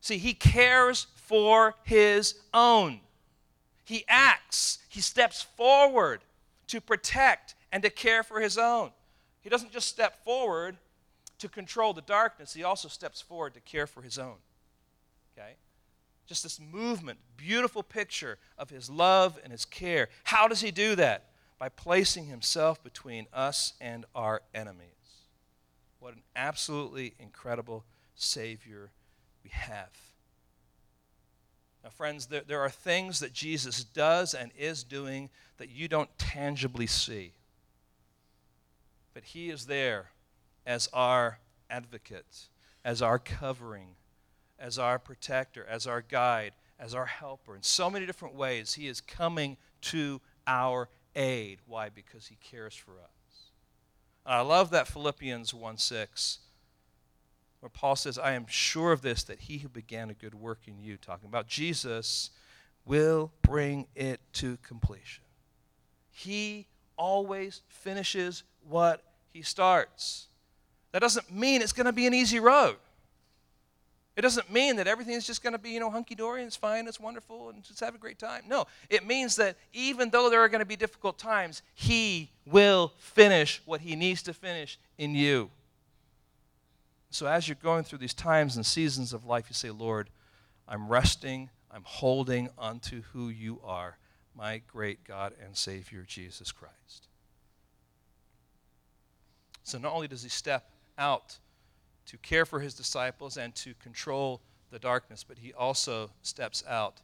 [0.00, 3.00] See, He cares for His own.
[3.84, 6.20] He acts, he steps forward
[6.68, 8.92] to protect and to care for his own.
[9.40, 10.76] He doesn't just step forward
[11.40, 14.36] to control the darkness, he also steps forward to care for his own.
[15.36, 15.56] Okay?
[16.26, 20.08] Just this movement, beautiful picture of his love and his care.
[20.24, 21.30] How does he do that?
[21.58, 24.88] By placing himself between us and our enemies.
[25.98, 27.84] What an absolutely incredible
[28.16, 28.90] Savior
[29.44, 29.90] we have.
[31.84, 36.16] Now, friends, there, there are things that Jesus does and is doing that you don't
[36.18, 37.32] tangibly see.
[39.14, 40.10] But He is there
[40.64, 42.48] as our advocate,
[42.84, 43.96] as our covering,
[44.62, 47.54] as our protector, as our guide, as our helper.
[47.54, 51.58] In so many different ways, He is coming to our aid.
[51.66, 51.90] Why?
[51.90, 53.50] Because He cares for us.
[54.24, 56.38] And I love that Philippians 1 6
[57.62, 60.62] where Paul says, I am sure of this, that he who began a good work
[60.66, 62.30] in you, talking about Jesus,
[62.84, 65.22] will bring it to completion.
[66.10, 70.26] He always finishes what he starts.
[70.90, 72.78] That doesn't mean it's going to be an easy road.
[74.14, 76.46] It doesn't mean that everything is just going to be, you know, hunky dory and
[76.46, 78.42] it's fine, it's wonderful, and just have a great time.
[78.46, 82.92] No, it means that even though there are going to be difficult times, He will
[82.98, 85.50] finish what He needs to finish in you.
[87.08, 90.10] So as you're going through these times and seasons of life, you say, Lord,
[90.68, 93.96] I'm resting, I'm holding onto who you are,
[94.36, 97.08] my great God and Savior, Jesus Christ.
[99.62, 101.38] So not only does he step out
[102.06, 107.00] to care for his disciples and to control the darkness, but he also steps out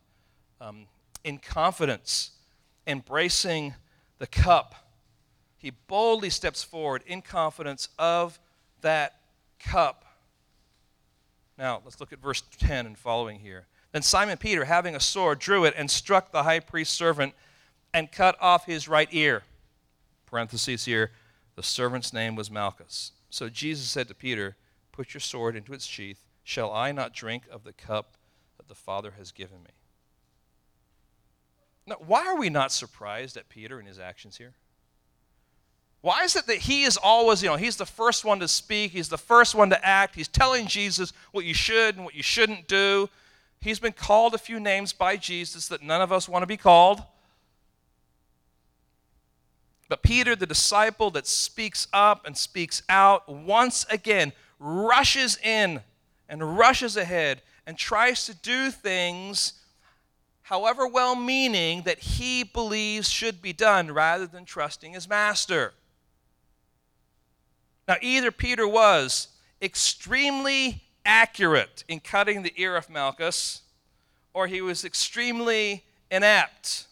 [0.61, 0.87] um,
[1.25, 2.33] in confidence,
[2.87, 3.75] embracing
[4.19, 4.75] the cup.
[5.57, 8.39] He boldly steps forward in confidence of
[8.81, 9.21] that
[9.59, 10.05] cup.
[11.59, 13.67] Now, let's look at verse 10 and following here.
[13.93, 17.35] Then Simon Peter, having a sword, drew it and struck the high priest's servant
[17.93, 19.43] and cut off his right ear.
[20.27, 21.11] Parentheses here,
[21.57, 23.13] the servant's name was Malchus.
[23.31, 24.57] So Jesus said to Peter,
[24.99, 26.27] Put your sword into its sheath.
[26.43, 28.17] Shall I not drink of the cup
[28.57, 29.71] that the Father has given me?
[31.87, 34.55] Now, why are we not surprised at Peter and his actions here?
[36.01, 38.91] Why is it that he is always, you know, he's the first one to speak,
[38.91, 42.25] he's the first one to act, he's telling Jesus what you should and what you
[42.25, 43.09] shouldn't do.
[43.61, 46.57] He's been called a few names by Jesus that none of us want to be
[46.57, 47.05] called.
[49.89, 55.81] But Peter, the disciple that speaks up and speaks out, once again rushes in
[56.29, 59.55] and rushes ahead and tries to do things,
[60.43, 65.75] however well meaning, that he believes should be done rather than trusting his master.
[67.87, 69.29] Now, either Peter was
[69.63, 73.63] extremely accurate in cutting the ear of Malchus,
[74.35, 76.87] or he was extremely inept.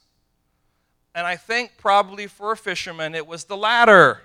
[1.14, 4.22] And I think probably for a fisherman it was the latter.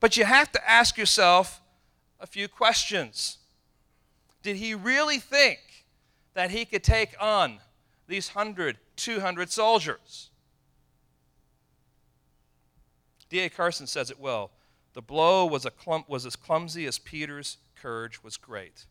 [0.00, 1.60] But you have to ask yourself
[2.24, 3.36] a few questions.
[4.42, 5.58] Did he really think
[6.32, 7.58] that he could take on
[8.08, 10.30] these 100, 200 soldiers?
[13.28, 13.50] D.A.
[13.50, 14.52] Carson says it well.
[14.94, 15.66] The blow was,
[16.08, 18.86] was as clumsy as Peter's courage was great.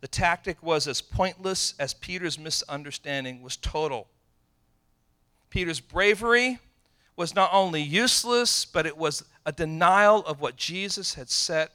[0.00, 4.08] The tactic was as pointless as Peter's misunderstanding was total.
[5.50, 6.58] Peter's bravery
[7.16, 11.72] was not only useless, but it was a denial of what Jesus had set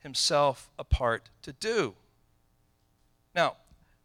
[0.00, 1.94] himself apart to do.
[3.34, 3.56] Now,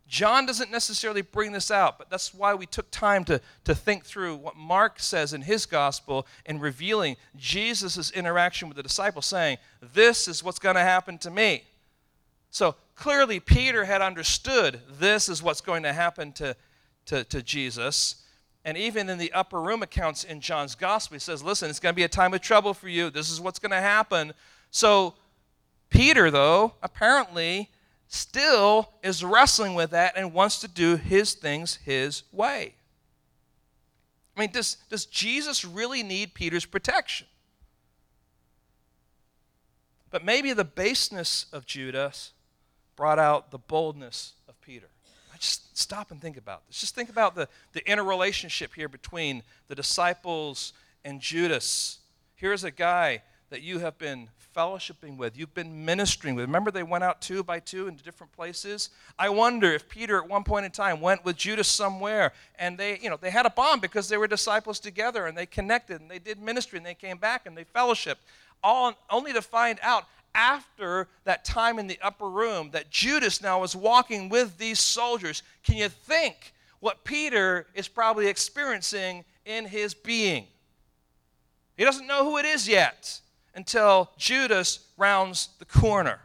[0.08, 4.06] John doesn't necessarily bring this out, but that's why we took time to, to think
[4.06, 9.58] through what Mark says in his gospel in revealing Jesus' interaction with the disciples, saying,
[9.82, 11.64] This is what's going to happen to me.
[12.52, 16.56] So clearly, Peter had understood this is what's going to happen to,
[17.08, 18.24] to, to Jesus.
[18.64, 21.94] And even in the upper room accounts in John's gospel, he says, Listen, it's going
[21.94, 23.10] to be a time of trouble for you.
[23.10, 24.34] This is what's going to happen.
[24.70, 25.16] So,
[25.90, 27.70] Peter, though, apparently
[28.08, 32.76] still is wrestling with that and wants to do his things his way.
[34.36, 37.28] I mean, does, does Jesus really need Peter's protection?
[40.12, 42.32] But maybe the baseness of Judas
[42.96, 44.88] brought out the boldness of Peter.
[45.34, 46.80] I just stop and think about this.
[46.80, 50.72] Just think about the, the interrelationship here between the disciples
[51.04, 52.00] and Judas.
[52.36, 53.22] Here's a guy
[53.56, 56.44] that you have been fellowshipping with, you've been ministering with.
[56.44, 58.90] Remember, they went out two by two into different places?
[59.18, 63.00] I wonder if Peter, at one point in time, went with Judas somewhere and they,
[63.00, 66.12] you know, they had a bond because they were disciples together and they connected and
[66.12, 68.18] they did ministry and they came back and they fellowshipped,
[68.62, 70.04] all only to find out
[70.34, 75.44] after that time in the upper room that Judas now was walking with these soldiers.
[75.64, 80.48] Can you think what Peter is probably experiencing in his being?
[81.78, 83.22] He doesn't know who it is yet
[83.56, 86.20] until Judas rounds the corner.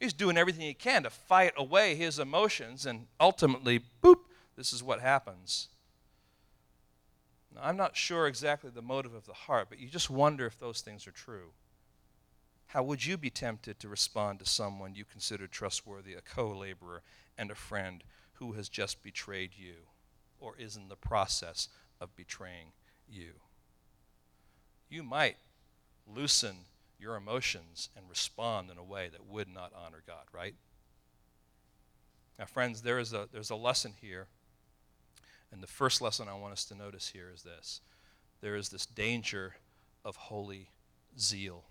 [0.00, 4.18] He's doing everything he can to fight away his emotions, and ultimately, boop,
[4.56, 5.68] this is what happens.
[7.54, 10.58] Now, I'm not sure exactly the motive of the heart, but you just wonder if
[10.58, 11.52] those things are true.
[12.66, 17.02] How would you be tempted to respond to someone you consider trustworthy, a co laborer,
[17.38, 18.02] and a friend
[18.34, 19.74] who has just betrayed you
[20.40, 21.68] or is in the process
[22.00, 22.72] of betraying
[23.08, 23.34] you?
[24.94, 25.36] You might
[26.06, 26.56] loosen
[27.00, 30.54] your emotions and respond in a way that would not honor God, right?
[32.38, 34.28] Now, friends, there is a, there's a lesson here.
[35.52, 37.80] And the first lesson I want us to notice here is this
[38.40, 39.54] there is this danger
[40.04, 40.70] of holy
[41.18, 41.64] zeal.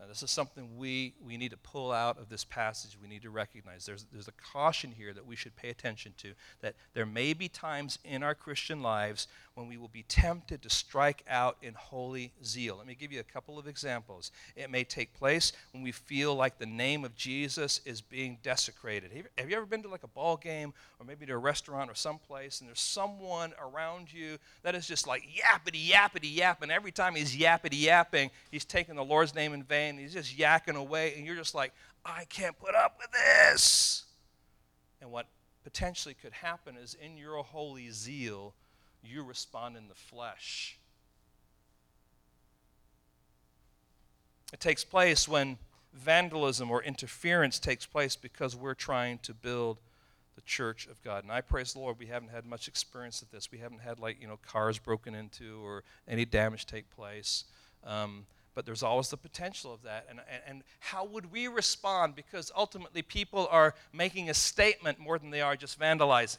[0.00, 2.96] Now, this is something we, we need to pull out of this passage.
[3.00, 6.32] We need to recognize there's, there's a caution here that we should pay attention to.
[6.62, 9.28] That there may be times in our Christian lives
[9.60, 12.76] when we will be tempted to strike out in holy zeal.
[12.78, 14.32] Let me give you a couple of examples.
[14.56, 19.10] It may take place when we feel like the name of Jesus is being desecrated.
[19.36, 21.94] Have you ever been to like a ball game or maybe to a restaurant or
[21.94, 26.70] someplace and there's someone around you that is just like yappity, yappity, yapping.
[26.70, 29.98] Every time he's yappity, yapping, he's taking the Lord's name in vain.
[29.98, 34.04] He's just yakking away, and you're just like, I can't put up with this.
[35.02, 35.26] And what
[35.64, 38.54] potentially could happen is in your holy zeal,
[39.02, 40.78] you respond in the flesh.
[44.52, 45.58] It takes place when
[45.92, 49.78] vandalism or interference takes place because we're trying to build
[50.34, 51.24] the church of God.
[51.24, 53.50] And I praise the Lord, we haven't had much experience of this.
[53.50, 57.44] We haven't had, like, you know, cars broken into or any damage take place.
[57.84, 60.06] Um, but there's always the potential of that.
[60.08, 62.14] And, and, and, how would we respond?
[62.14, 66.38] Because ultimately, people are making a statement more than they are just vandalizing.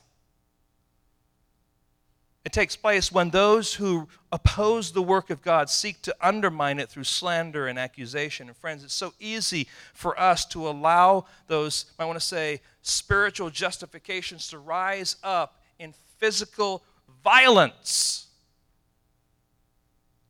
[2.44, 6.90] It takes place when those who oppose the work of God seek to undermine it
[6.90, 8.48] through slander and accusation.
[8.48, 13.52] And friends, it's so easy for us to allow those, I want to say, spiritual
[13.52, 16.84] justifications to rise up in physical
[17.24, 18.28] violence.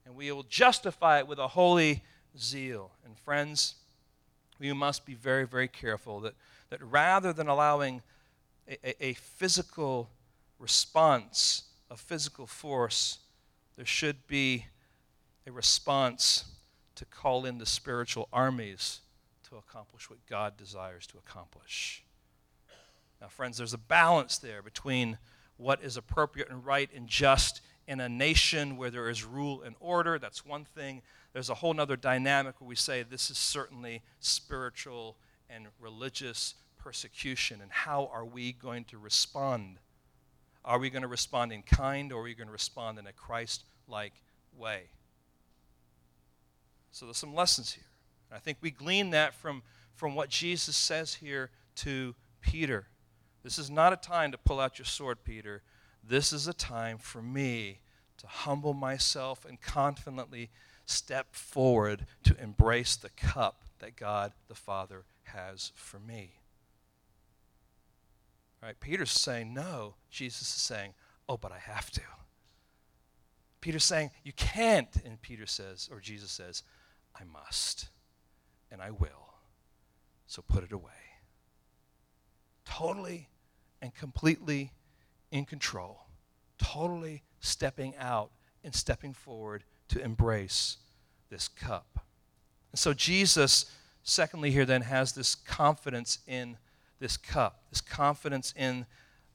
[0.06, 2.04] And we will justify it with a holy
[2.38, 2.92] zeal.
[3.06, 3.76] And friends,
[4.60, 6.34] we must be very, very careful that,
[6.72, 8.02] that rather than allowing
[8.68, 10.10] a, a, a physical
[10.60, 13.20] response, of physical force,
[13.76, 14.66] there should be
[15.46, 16.46] a response
[16.96, 19.02] to call in the spiritual armies
[19.50, 22.04] to accomplish what God desires to accomplish.
[23.20, 25.18] Now, friends, there's a balance there between
[25.58, 29.76] what is appropriate and right and just in a nation where there is rule and
[29.82, 30.18] order.
[30.18, 31.02] That's one thing.
[31.34, 35.18] There's a whole other dynamic where we say this is certainly spiritual
[35.50, 37.60] and religious persecution.
[37.62, 39.80] And how are we going to respond?
[40.64, 43.14] Are we going to respond in kind or are we going to respond in a
[43.14, 44.14] Christ like
[44.58, 44.84] way?
[46.92, 47.86] So there's some lessons here.
[48.32, 49.64] I think we glean that from,
[49.96, 52.88] from what Jesus says here to Peter.
[53.44, 55.64] This is not a time to pull out your sword, Peter.
[56.04, 57.80] This is a time for me
[58.18, 60.50] to humble myself and confidently
[60.86, 66.41] step forward to embrace the cup that God the Father has for me.
[68.62, 68.80] Right?
[68.80, 69.96] Peter's saying no.
[70.10, 70.94] Jesus is saying,
[71.28, 72.02] oh, but I have to.
[73.60, 74.96] Peter's saying, you can't.
[75.06, 76.64] And Peter says, or Jesus says,
[77.20, 77.90] I must
[78.72, 79.34] and I will.
[80.28, 80.92] So put it away.
[82.66, 83.30] Totally
[83.82, 84.72] and completely
[85.32, 86.06] in control,
[86.58, 88.32] totally stepping out
[88.64, 90.78] and stepping forward to embrace
[91.30, 92.06] this cup.
[92.72, 93.66] And so Jesus,
[94.04, 96.58] secondly, here then has this confidence in
[97.02, 98.86] this cup, this confidence in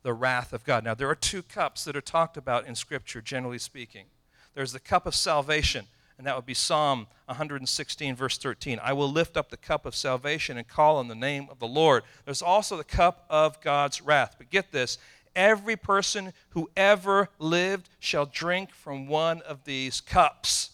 [0.02, 0.84] the wrath of God.
[0.84, 4.06] Now, there are two cups that are talked about in Scripture, generally speaking.
[4.54, 5.86] There's the cup of salvation,
[6.16, 8.80] and that would be Psalm 116, verse 13.
[8.82, 11.66] I will lift up the cup of salvation and call on the name of the
[11.66, 12.04] Lord.
[12.24, 14.36] There's also the cup of God's wrath.
[14.38, 14.96] But get this
[15.34, 20.70] every person who ever lived shall drink from one of these cups.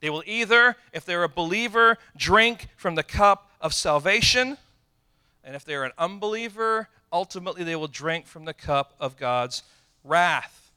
[0.00, 4.56] They will either, if they're a believer, drink from the cup of salvation,
[5.44, 9.62] and if they're an unbeliever, ultimately they will drink from the cup of God's
[10.04, 10.72] wrath.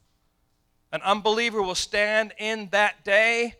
[0.91, 3.55] An unbeliever will stand in that day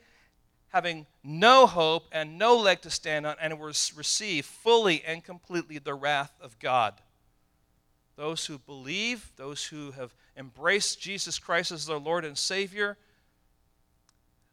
[0.70, 5.78] having no hope and no leg to stand on and will receive fully and completely
[5.78, 6.94] the wrath of God.
[8.16, 12.98] Those who believe, those who have embraced Jesus Christ as their Lord and Savior,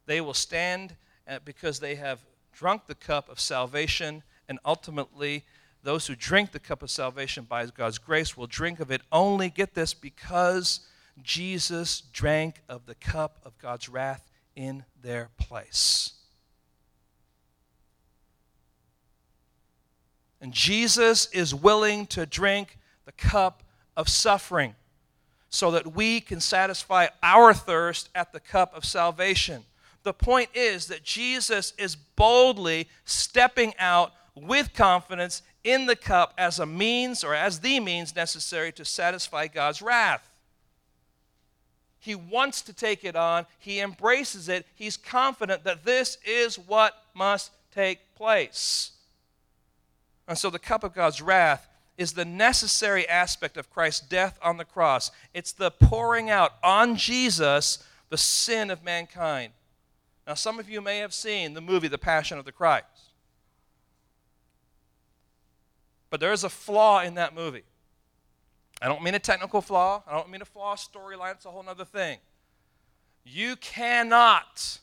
[0.06, 0.96] they will stand
[1.28, 2.20] uh, because they have
[2.52, 5.44] drunk the cup of salvation, and ultimately,
[5.82, 9.48] those who drink the cup of salvation by God's grace will drink of it only,
[9.48, 10.80] get this, because
[11.22, 16.14] Jesus drank of the cup of God's wrath in their place.
[20.40, 23.62] And Jesus is willing to drink the cup
[23.96, 24.74] of suffering
[25.48, 29.64] so that we can satisfy our thirst at the cup of salvation.
[30.02, 36.58] The point is that Jesus is boldly stepping out with confidence in the cup as
[36.58, 40.30] a means or as the means necessary to satisfy God's wrath.
[41.98, 43.44] He wants to take it on.
[43.58, 44.64] He embraces it.
[44.74, 48.92] He's confident that this is what must take place.
[50.26, 54.56] And so the cup of God's wrath is the necessary aspect of Christ's death on
[54.56, 55.10] the cross.
[55.34, 59.52] It's the pouring out on Jesus the sin of mankind.
[60.26, 62.86] Now, some of you may have seen the movie The Passion of the Christ.
[66.10, 67.64] But there is a flaw in that movie.
[68.80, 70.02] I don't mean a technical flaw.
[70.06, 71.32] I don't mean a flaw storyline.
[71.32, 72.18] It's a whole other thing.
[73.24, 74.78] You cannot,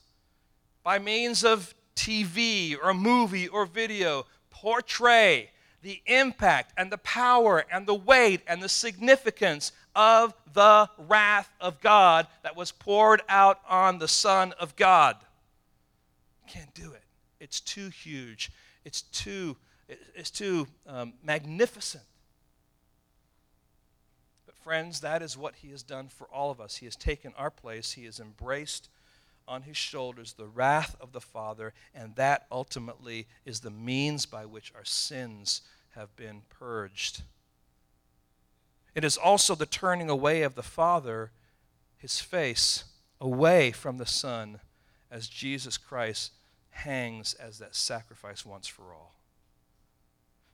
[0.84, 5.50] by means of TV or movie or video, portray
[5.82, 11.80] the impact and the power and the weight and the significance of the wrath of
[11.80, 15.16] God that was poured out on the Son of God.
[16.46, 17.04] You can't do it.
[17.40, 18.52] It's too huge.
[18.84, 19.56] It's too,
[19.88, 22.04] it's too um, magnificent.
[24.46, 26.78] But, friends, that is what he has done for all of us.
[26.78, 28.90] He has taken our place, he has embraced
[29.48, 34.46] on his shoulders the wrath of the Father, and that ultimately is the means by
[34.46, 35.62] which our sins
[35.92, 37.22] have been purged.
[38.96, 41.32] It is also the turning away of the Father,
[41.98, 42.86] his face,
[43.22, 44.60] away from the Son,
[45.12, 46.32] as Jesus Christ
[46.70, 49.16] hangs as that sacrifice once for all.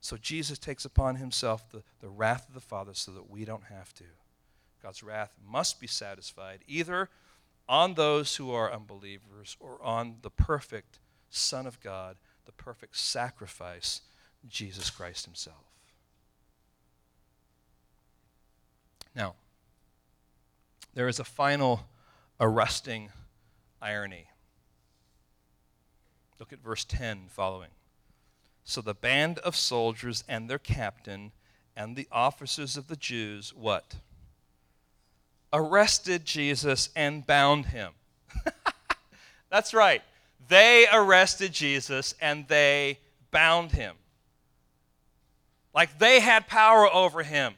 [0.02, 3.64] So Jesus takes upon himself the, the wrath of the Father so that we don't
[3.64, 4.04] have to.
[4.82, 7.08] God's wrath must be satisfied either
[7.68, 10.98] on those who are unbelievers or on the perfect
[11.30, 14.00] Son of God, the perfect sacrifice,
[14.48, 15.64] Jesus Christ himself.
[19.14, 19.36] Now,
[20.94, 21.86] there is a final
[22.40, 23.10] arresting
[23.80, 24.26] irony.
[26.40, 27.70] Look at verse 10 following.
[28.64, 31.32] So the band of soldiers and their captain
[31.76, 33.96] and the officers of the Jews, what?
[35.52, 37.92] arrested Jesus and bound him.
[39.50, 40.02] That's right.
[40.48, 42.98] They arrested Jesus and they
[43.30, 43.96] bound him.
[45.74, 47.54] Like they had power over him.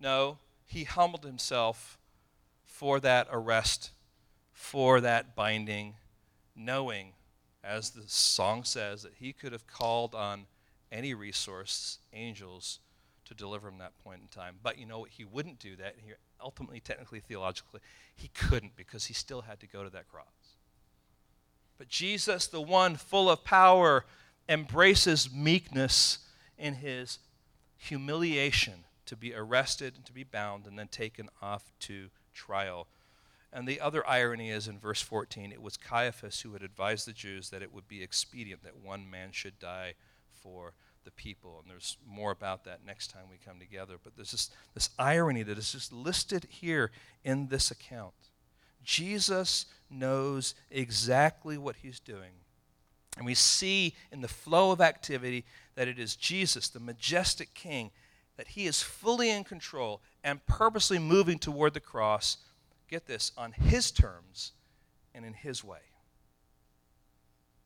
[0.00, 1.98] No, he humbled himself
[2.64, 3.90] for that arrest,
[4.52, 5.94] for that binding,
[6.56, 7.12] knowing,
[7.62, 10.46] as the song says, that he could have called on
[10.90, 12.80] any resource, angels,
[13.24, 14.56] to deliver him that point in time.
[14.62, 15.10] But you know what?
[15.10, 15.96] He wouldn't do that.
[16.04, 17.80] He ultimately, technically, theologically,
[18.16, 20.26] he couldn't because he still had to go to that cross.
[21.78, 24.04] But Jesus, the one full of power,
[24.48, 26.18] embraces meekness
[26.58, 27.18] in his
[27.76, 32.86] humiliation to be arrested and to be bound and then taken off to trial.
[33.52, 37.12] And the other irony is in verse 14, it was Caiaphas who had advised the
[37.12, 39.94] Jews that it would be expedient that one man should die
[40.30, 40.72] for
[41.04, 41.58] the people.
[41.60, 43.96] And there's more about that next time we come together.
[44.02, 46.90] But there's this, this irony that is just listed here
[47.24, 48.14] in this account.
[48.84, 52.32] Jesus knows exactly what he's doing.
[53.16, 55.44] And we see in the flow of activity
[55.74, 57.90] that it is Jesus, the majestic King,
[58.36, 62.38] that he is fully in control and purposely moving toward the cross,
[62.90, 64.52] get this, on his terms
[65.14, 65.78] and in his way.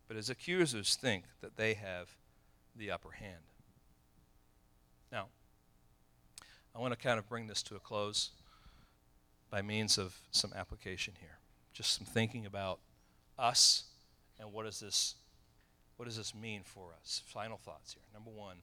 [0.07, 2.11] But his accusers think that they have
[2.77, 3.43] the upper hand.
[5.11, 5.27] Now,
[6.75, 8.31] I want to kind of bring this to a close
[9.51, 11.39] by means of some application here.
[11.73, 12.81] Just some thinking about
[13.39, 13.85] us
[14.39, 15.17] and what does this
[15.97, 17.23] what does this mean for us?
[17.27, 18.03] Final thoughts here.
[18.13, 18.57] Number 1,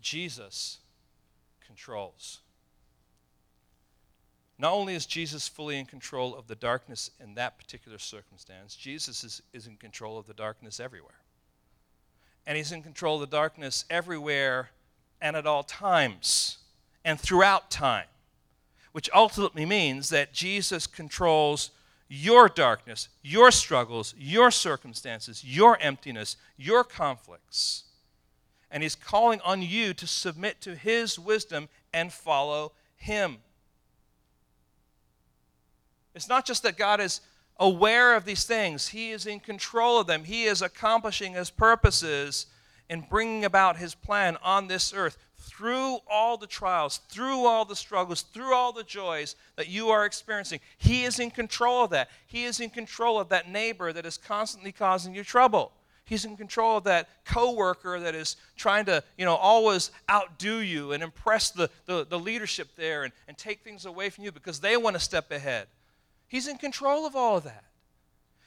[0.00, 0.78] Jesus
[1.64, 2.40] controls.
[4.58, 9.22] Not only is Jesus fully in control of the darkness in that particular circumstance, Jesus
[9.22, 11.20] is, is in control of the darkness everywhere.
[12.46, 14.70] And he's in control of the darkness everywhere
[15.20, 16.58] and at all times
[17.04, 18.06] and throughout time,
[18.92, 21.70] which ultimately means that Jesus controls
[22.08, 27.84] your darkness, your struggles, your circumstances, your emptiness, your conflicts.
[28.70, 33.38] And he's calling on you to submit to his wisdom and follow him.
[36.16, 37.20] It's not just that God is
[37.58, 40.24] aware of these things, He is in control of them.
[40.24, 42.46] He is accomplishing His purposes
[42.88, 47.76] and bringing about His plan on this earth through all the trials, through all the
[47.76, 50.60] struggles, through all the joys that you are experiencing.
[50.78, 52.08] He is in control of that.
[52.26, 55.72] He is in control of that neighbor that is constantly causing you trouble.
[56.06, 60.92] He's in control of that coworker that is trying to, you know, always outdo you
[60.92, 64.60] and impress the, the, the leadership there and, and take things away from you because
[64.60, 65.66] they want to step ahead.
[66.28, 67.64] He's in control of all of that.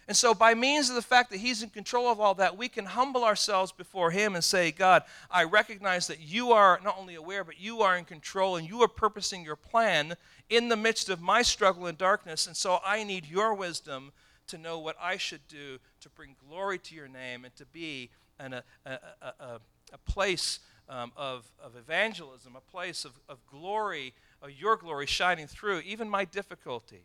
[0.10, 2.68] And so, by means of the fact that He's in control of all that, we
[2.68, 7.14] can humble ourselves before Him and say, God, I recognize that you are not only
[7.14, 10.16] aware, but you are in control and you are purposing your plan
[10.50, 12.48] in the midst of my struggle and darkness.
[12.48, 14.12] And so, I need your wisdom
[14.48, 18.10] to know what I should do to bring glory to your name and to be
[18.40, 19.60] an, a, a, a,
[19.94, 20.60] a, place
[20.90, 26.10] um, of, of evangelism, a place of, of glory, of your glory shining through, even
[26.10, 27.04] my difficulty.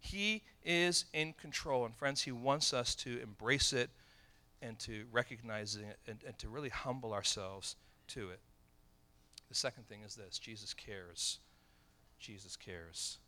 [0.00, 1.84] He is in control.
[1.84, 3.90] And friends, He wants us to embrace it
[4.62, 7.76] and to recognize it and, and to really humble ourselves
[8.08, 8.40] to it.
[9.48, 11.38] The second thing is this Jesus cares.
[12.18, 13.18] Jesus cares.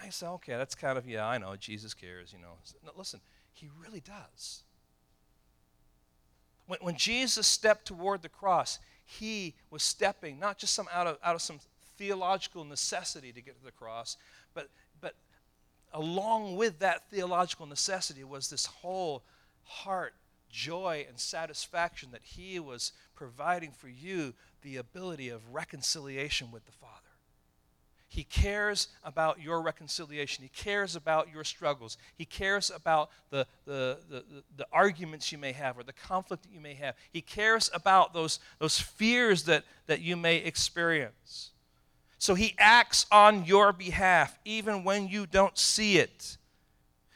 [0.00, 2.54] Nice, okay, that's kind of, yeah, I know, Jesus cares, you know.
[2.84, 3.20] No, listen,
[3.52, 4.62] He really does.
[6.66, 11.18] When, when Jesus stepped toward the cross, He was stepping not just some out of,
[11.24, 11.58] out of some
[11.98, 14.16] theological necessity to get to the cross,
[14.54, 14.68] but
[15.92, 19.22] along with that theological necessity was this whole
[19.64, 20.14] heart
[20.50, 26.72] joy and satisfaction that he was providing for you the ability of reconciliation with the
[26.72, 26.94] Father.
[28.08, 30.42] He cares about your reconciliation.
[30.42, 31.96] He cares about your struggles.
[32.16, 34.24] He cares about the, the, the,
[34.56, 36.96] the, arguments you may have or the conflict that you may have.
[37.12, 41.52] He cares about those, those fears that, that you may experience.
[42.20, 46.36] So he acts on your behalf, even when you don't see it.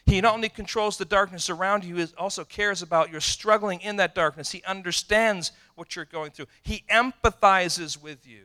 [0.07, 3.97] He not only controls the darkness around you, he also cares about your struggling in
[3.97, 4.51] that darkness.
[4.51, 8.45] He understands what you're going through, he empathizes with you.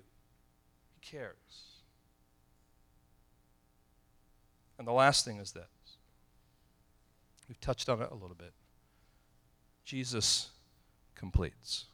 [0.99, 1.35] He cares.
[4.77, 5.63] And the last thing is this
[7.47, 8.51] we've touched on it a little bit.
[9.85, 10.49] Jesus
[11.15, 11.85] completes.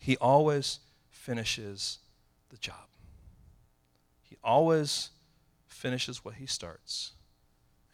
[0.00, 0.80] He always
[1.22, 1.98] finishes
[2.50, 2.88] the job.
[4.22, 5.10] He always
[5.66, 7.12] finishes what he starts.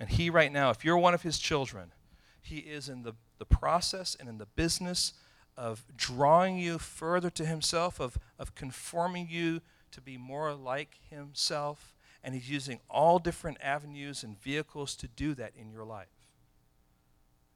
[0.00, 1.92] And he, right now, if you're one of his children,
[2.40, 5.12] he is in the, the process and in the business
[5.56, 9.60] of drawing you further to himself, of, of conforming you
[9.92, 15.34] to be more like Himself, and He's using all different avenues and vehicles to do
[15.34, 16.08] that in your life.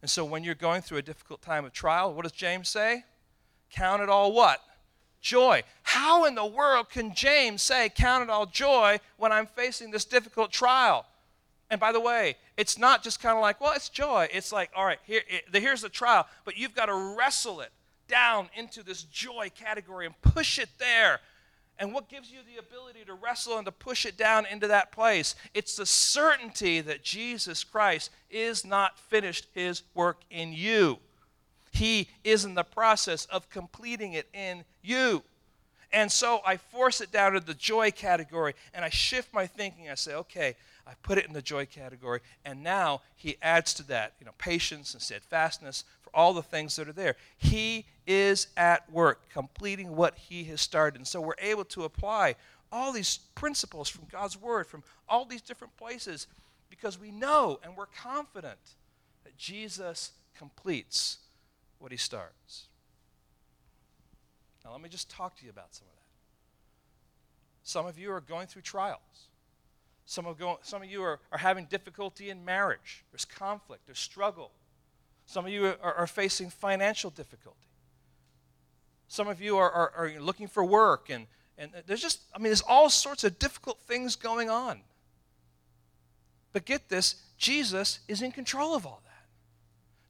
[0.00, 3.04] And so when you're going through a difficult time of trial, what does James say?
[3.70, 4.60] Count it all what?
[5.22, 5.62] Joy.
[5.84, 10.04] How in the world can James say, Count it all joy when I'm facing this
[10.04, 11.06] difficult trial?
[11.70, 14.28] And by the way, it's not just kind of like, well, it's joy.
[14.30, 17.70] It's like, all right, here, here's the trial, but you've got to wrestle it
[18.08, 21.20] down into this joy category and push it there.
[21.78, 24.92] And what gives you the ability to wrestle and to push it down into that
[24.92, 25.34] place?
[25.54, 30.98] It's the certainty that Jesus Christ is not finished his work in you.
[31.82, 35.24] He is in the process of completing it in you.
[35.92, 39.90] And so I force it down to the joy category and I shift my thinking.
[39.90, 40.54] I say, okay,
[40.86, 42.20] I put it in the joy category.
[42.44, 46.76] And now he adds to that, you know, patience and steadfastness for all the things
[46.76, 47.16] that are there.
[47.36, 51.00] He is at work, completing what he has started.
[51.00, 52.36] And so we're able to apply
[52.70, 56.28] all these principles from God's word, from all these different places,
[56.70, 58.60] because we know and we're confident
[59.24, 61.18] that Jesus completes
[61.82, 62.68] what he starts.
[64.64, 66.02] Now, let me just talk to you about some of that.
[67.64, 69.28] Some of you are going through trials.
[70.06, 73.04] Some of, go, some of you are, are having difficulty in marriage.
[73.10, 74.52] There's conflict, there's struggle.
[75.26, 77.58] Some of you are, are facing financial difficulty.
[79.08, 81.26] Some of you are, are, are looking for work, and,
[81.58, 84.80] and there's just, I mean, there's all sorts of difficult things going on.
[86.52, 89.11] But get this Jesus is in control of all that.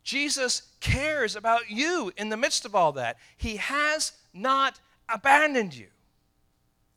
[0.02, 3.18] Jesus cares about you in the midst of all that.
[3.36, 5.88] He has not abandoned you,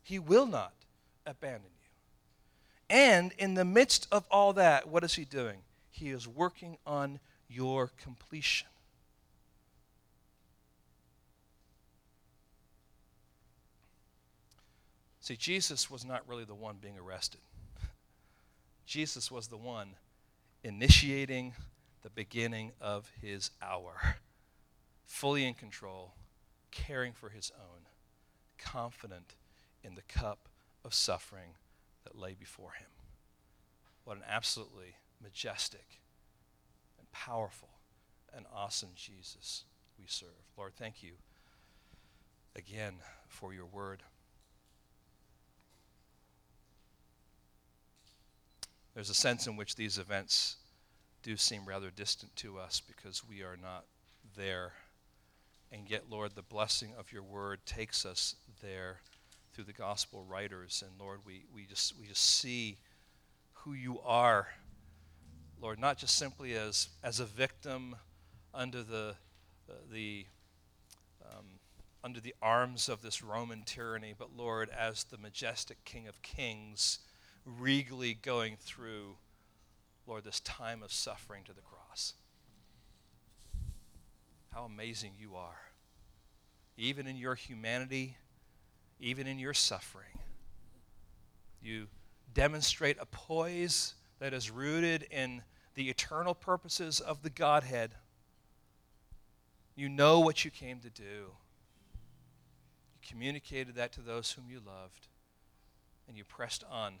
[0.02, 0.72] He will not
[1.26, 1.76] abandon you.
[2.88, 5.58] And in the midst of all that, what is he doing?
[5.90, 8.68] He is working on your completion.
[15.20, 17.40] See, Jesus was not really the one being arrested.
[18.86, 19.94] Jesus was the one
[20.62, 21.54] initiating
[22.06, 24.18] the beginning of his hour,
[25.04, 26.14] fully in control,
[26.70, 27.80] caring for his own,
[28.58, 29.34] confident
[29.82, 30.48] in the cup
[30.84, 31.56] of suffering
[32.04, 32.86] that lay before him.
[34.04, 36.00] What an absolutely majestic
[36.96, 37.70] and powerful
[38.32, 39.64] and awesome Jesus
[39.98, 40.28] we serve.
[40.56, 41.14] Lord, thank you
[42.54, 44.04] again for your word.
[48.94, 50.58] There's a sense in which these events
[51.26, 53.84] do seem rather distant to us because we are not
[54.36, 54.74] there.
[55.72, 59.00] And yet, Lord, the blessing of your word takes us there
[59.52, 60.84] through the gospel writers.
[60.86, 62.76] And Lord, we, we, just, we just see
[63.54, 64.46] who you are,
[65.60, 67.96] Lord, not just simply as, as a victim
[68.54, 69.16] under the,
[69.68, 70.26] uh, the,
[71.24, 71.46] um,
[72.04, 77.00] under the arms of this Roman tyranny, but Lord, as the majestic King of Kings,
[77.44, 79.16] regally going through,
[80.06, 82.14] Lord, this time of suffering to the cross.
[84.52, 85.58] How amazing you are.
[86.76, 88.16] Even in your humanity,
[89.00, 90.18] even in your suffering.
[91.60, 91.88] You
[92.32, 95.42] demonstrate a poise that is rooted in
[95.74, 97.92] the eternal purposes of the Godhead.
[99.74, 101.04] You know what you came to do.
[102.94, 105.08] You communicated that to those whom you loved,
[106.08, 106.94] and you pressed on,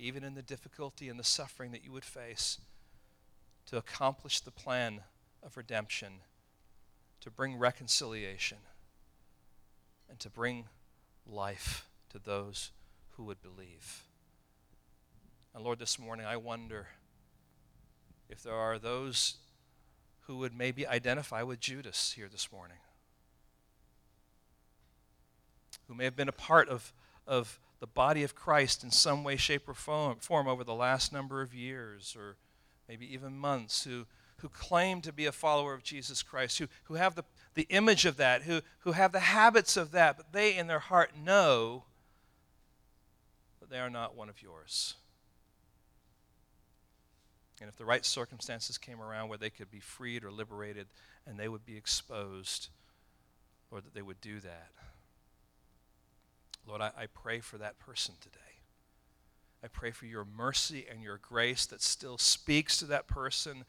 [0.00, 2.58] even in the difficulty and the suffering that you would face,
[3.66, 5.02] to accomplish the plan
[5.42, 6.14] of redemption,
[7.20, 8.58] to bring reconciliation,
[10.08, 10.64] and to bring
[11.26, 12.70] life to those
[13.10, 14.04] who would believe.
[15.54, 16.88] And Lord, this morning I wonder
[18.28, 19.34] if there are those
[20.22, 22.78] who would maybe identify with Judas here this morning,
[25.88, 26.92] who may have been a part of,
[27.26, 31.40] of the body of Christ in some way, shape, or form, over the last number
[31.40, 32.36] of years or
[32.88, 34.06] maybe even months, who,
[34.38, 37.24] who claim to be a follower of Jesus Christ, who, who have the,
[37.54, 40.78] the image of that, who, who have the habits of that, but they in their
[40.78, 41.84] heart know
[43.60, 44.94] that they are not one of yours.
[47.60, 50.86] And if the right circumstances came around where they could be freed or liberated
[51.26, 52.68] and they would be exposed,
[53.70, 54.70] Lord, that they would do that.
[56.66, 58.38] Lord, I, I pray for that person today.
[59.62, 63.64] I pray for your mercy and your grace that still speaks to that person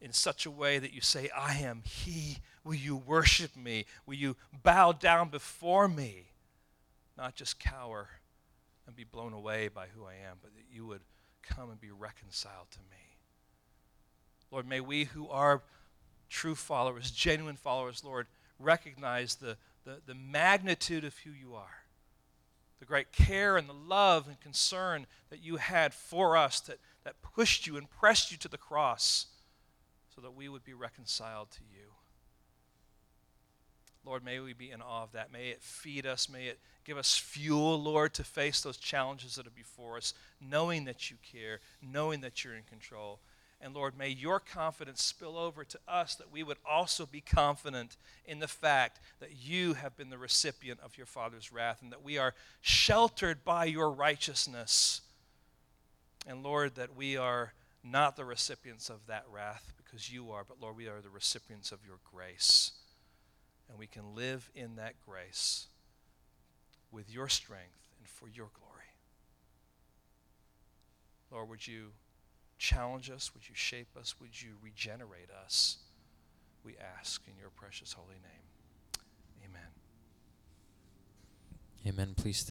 [0.00, 2.38] in such a way that you say, I am He.
[2.64, 3.84] Will you worship me?
[4.06, 6.30] Will you bow down before me?
[7.16, 8.08] Not just cower
[8.86, 11.02] and be blown away by who I am, but that you would
[11.42, 13.16] come and be reconciled to me.
[14.50, 15.62] Lord, may we who are
[16.28, 18.26] true followers, genuine followers, Lord,
[18.58, 21.83] recognize the, the, the magnitude of who you are,
[22.84, 27.14] the great care and the love and concern that you had for us that, that
[27.22, 29.24] pushed you and pressed you to the cross
[30.14, 31.86] so that we would be reconciled to you.
[34.04, 35.32] Lord, may we be in awe of that.
[35.32, 36.28] May it feed us.
[36.28, 40.84] May it give us fuel, Lord, to face those challenges that are before us, knowing
[40.84, 43.18] that you care, knowing that you're in control.
[43.64, 47.96] And Lord, may your confidence spill over to us that we would also be confident
[48.26, 52.04] in the fact that you have been the recipient of your Father's wrath and that
[52.04, 55.00] we are sheltered by your righteousness.
[56.26, 60.60] And Lord, that we are not the recipients of that wrath because you are, but
[60.60, 62.72] Lord, we are the recipients of your grace.
[63.70, 65.68] And we can live in that grace
[66.92, 68.74] with your strength and for your glory.
[71.30, 71.92] Lord, would you
[72.58, 73.32] challenge us?
[73.34, 74.14] Would you shape us?
[74.20, 75.78] Would you regenerate us?
[76.64, 78.48] We ask in your precious holy name.
[79.44, 79.68] Amen.
[81.86, 82.14] Amen.
[82.16, 82.42] Please.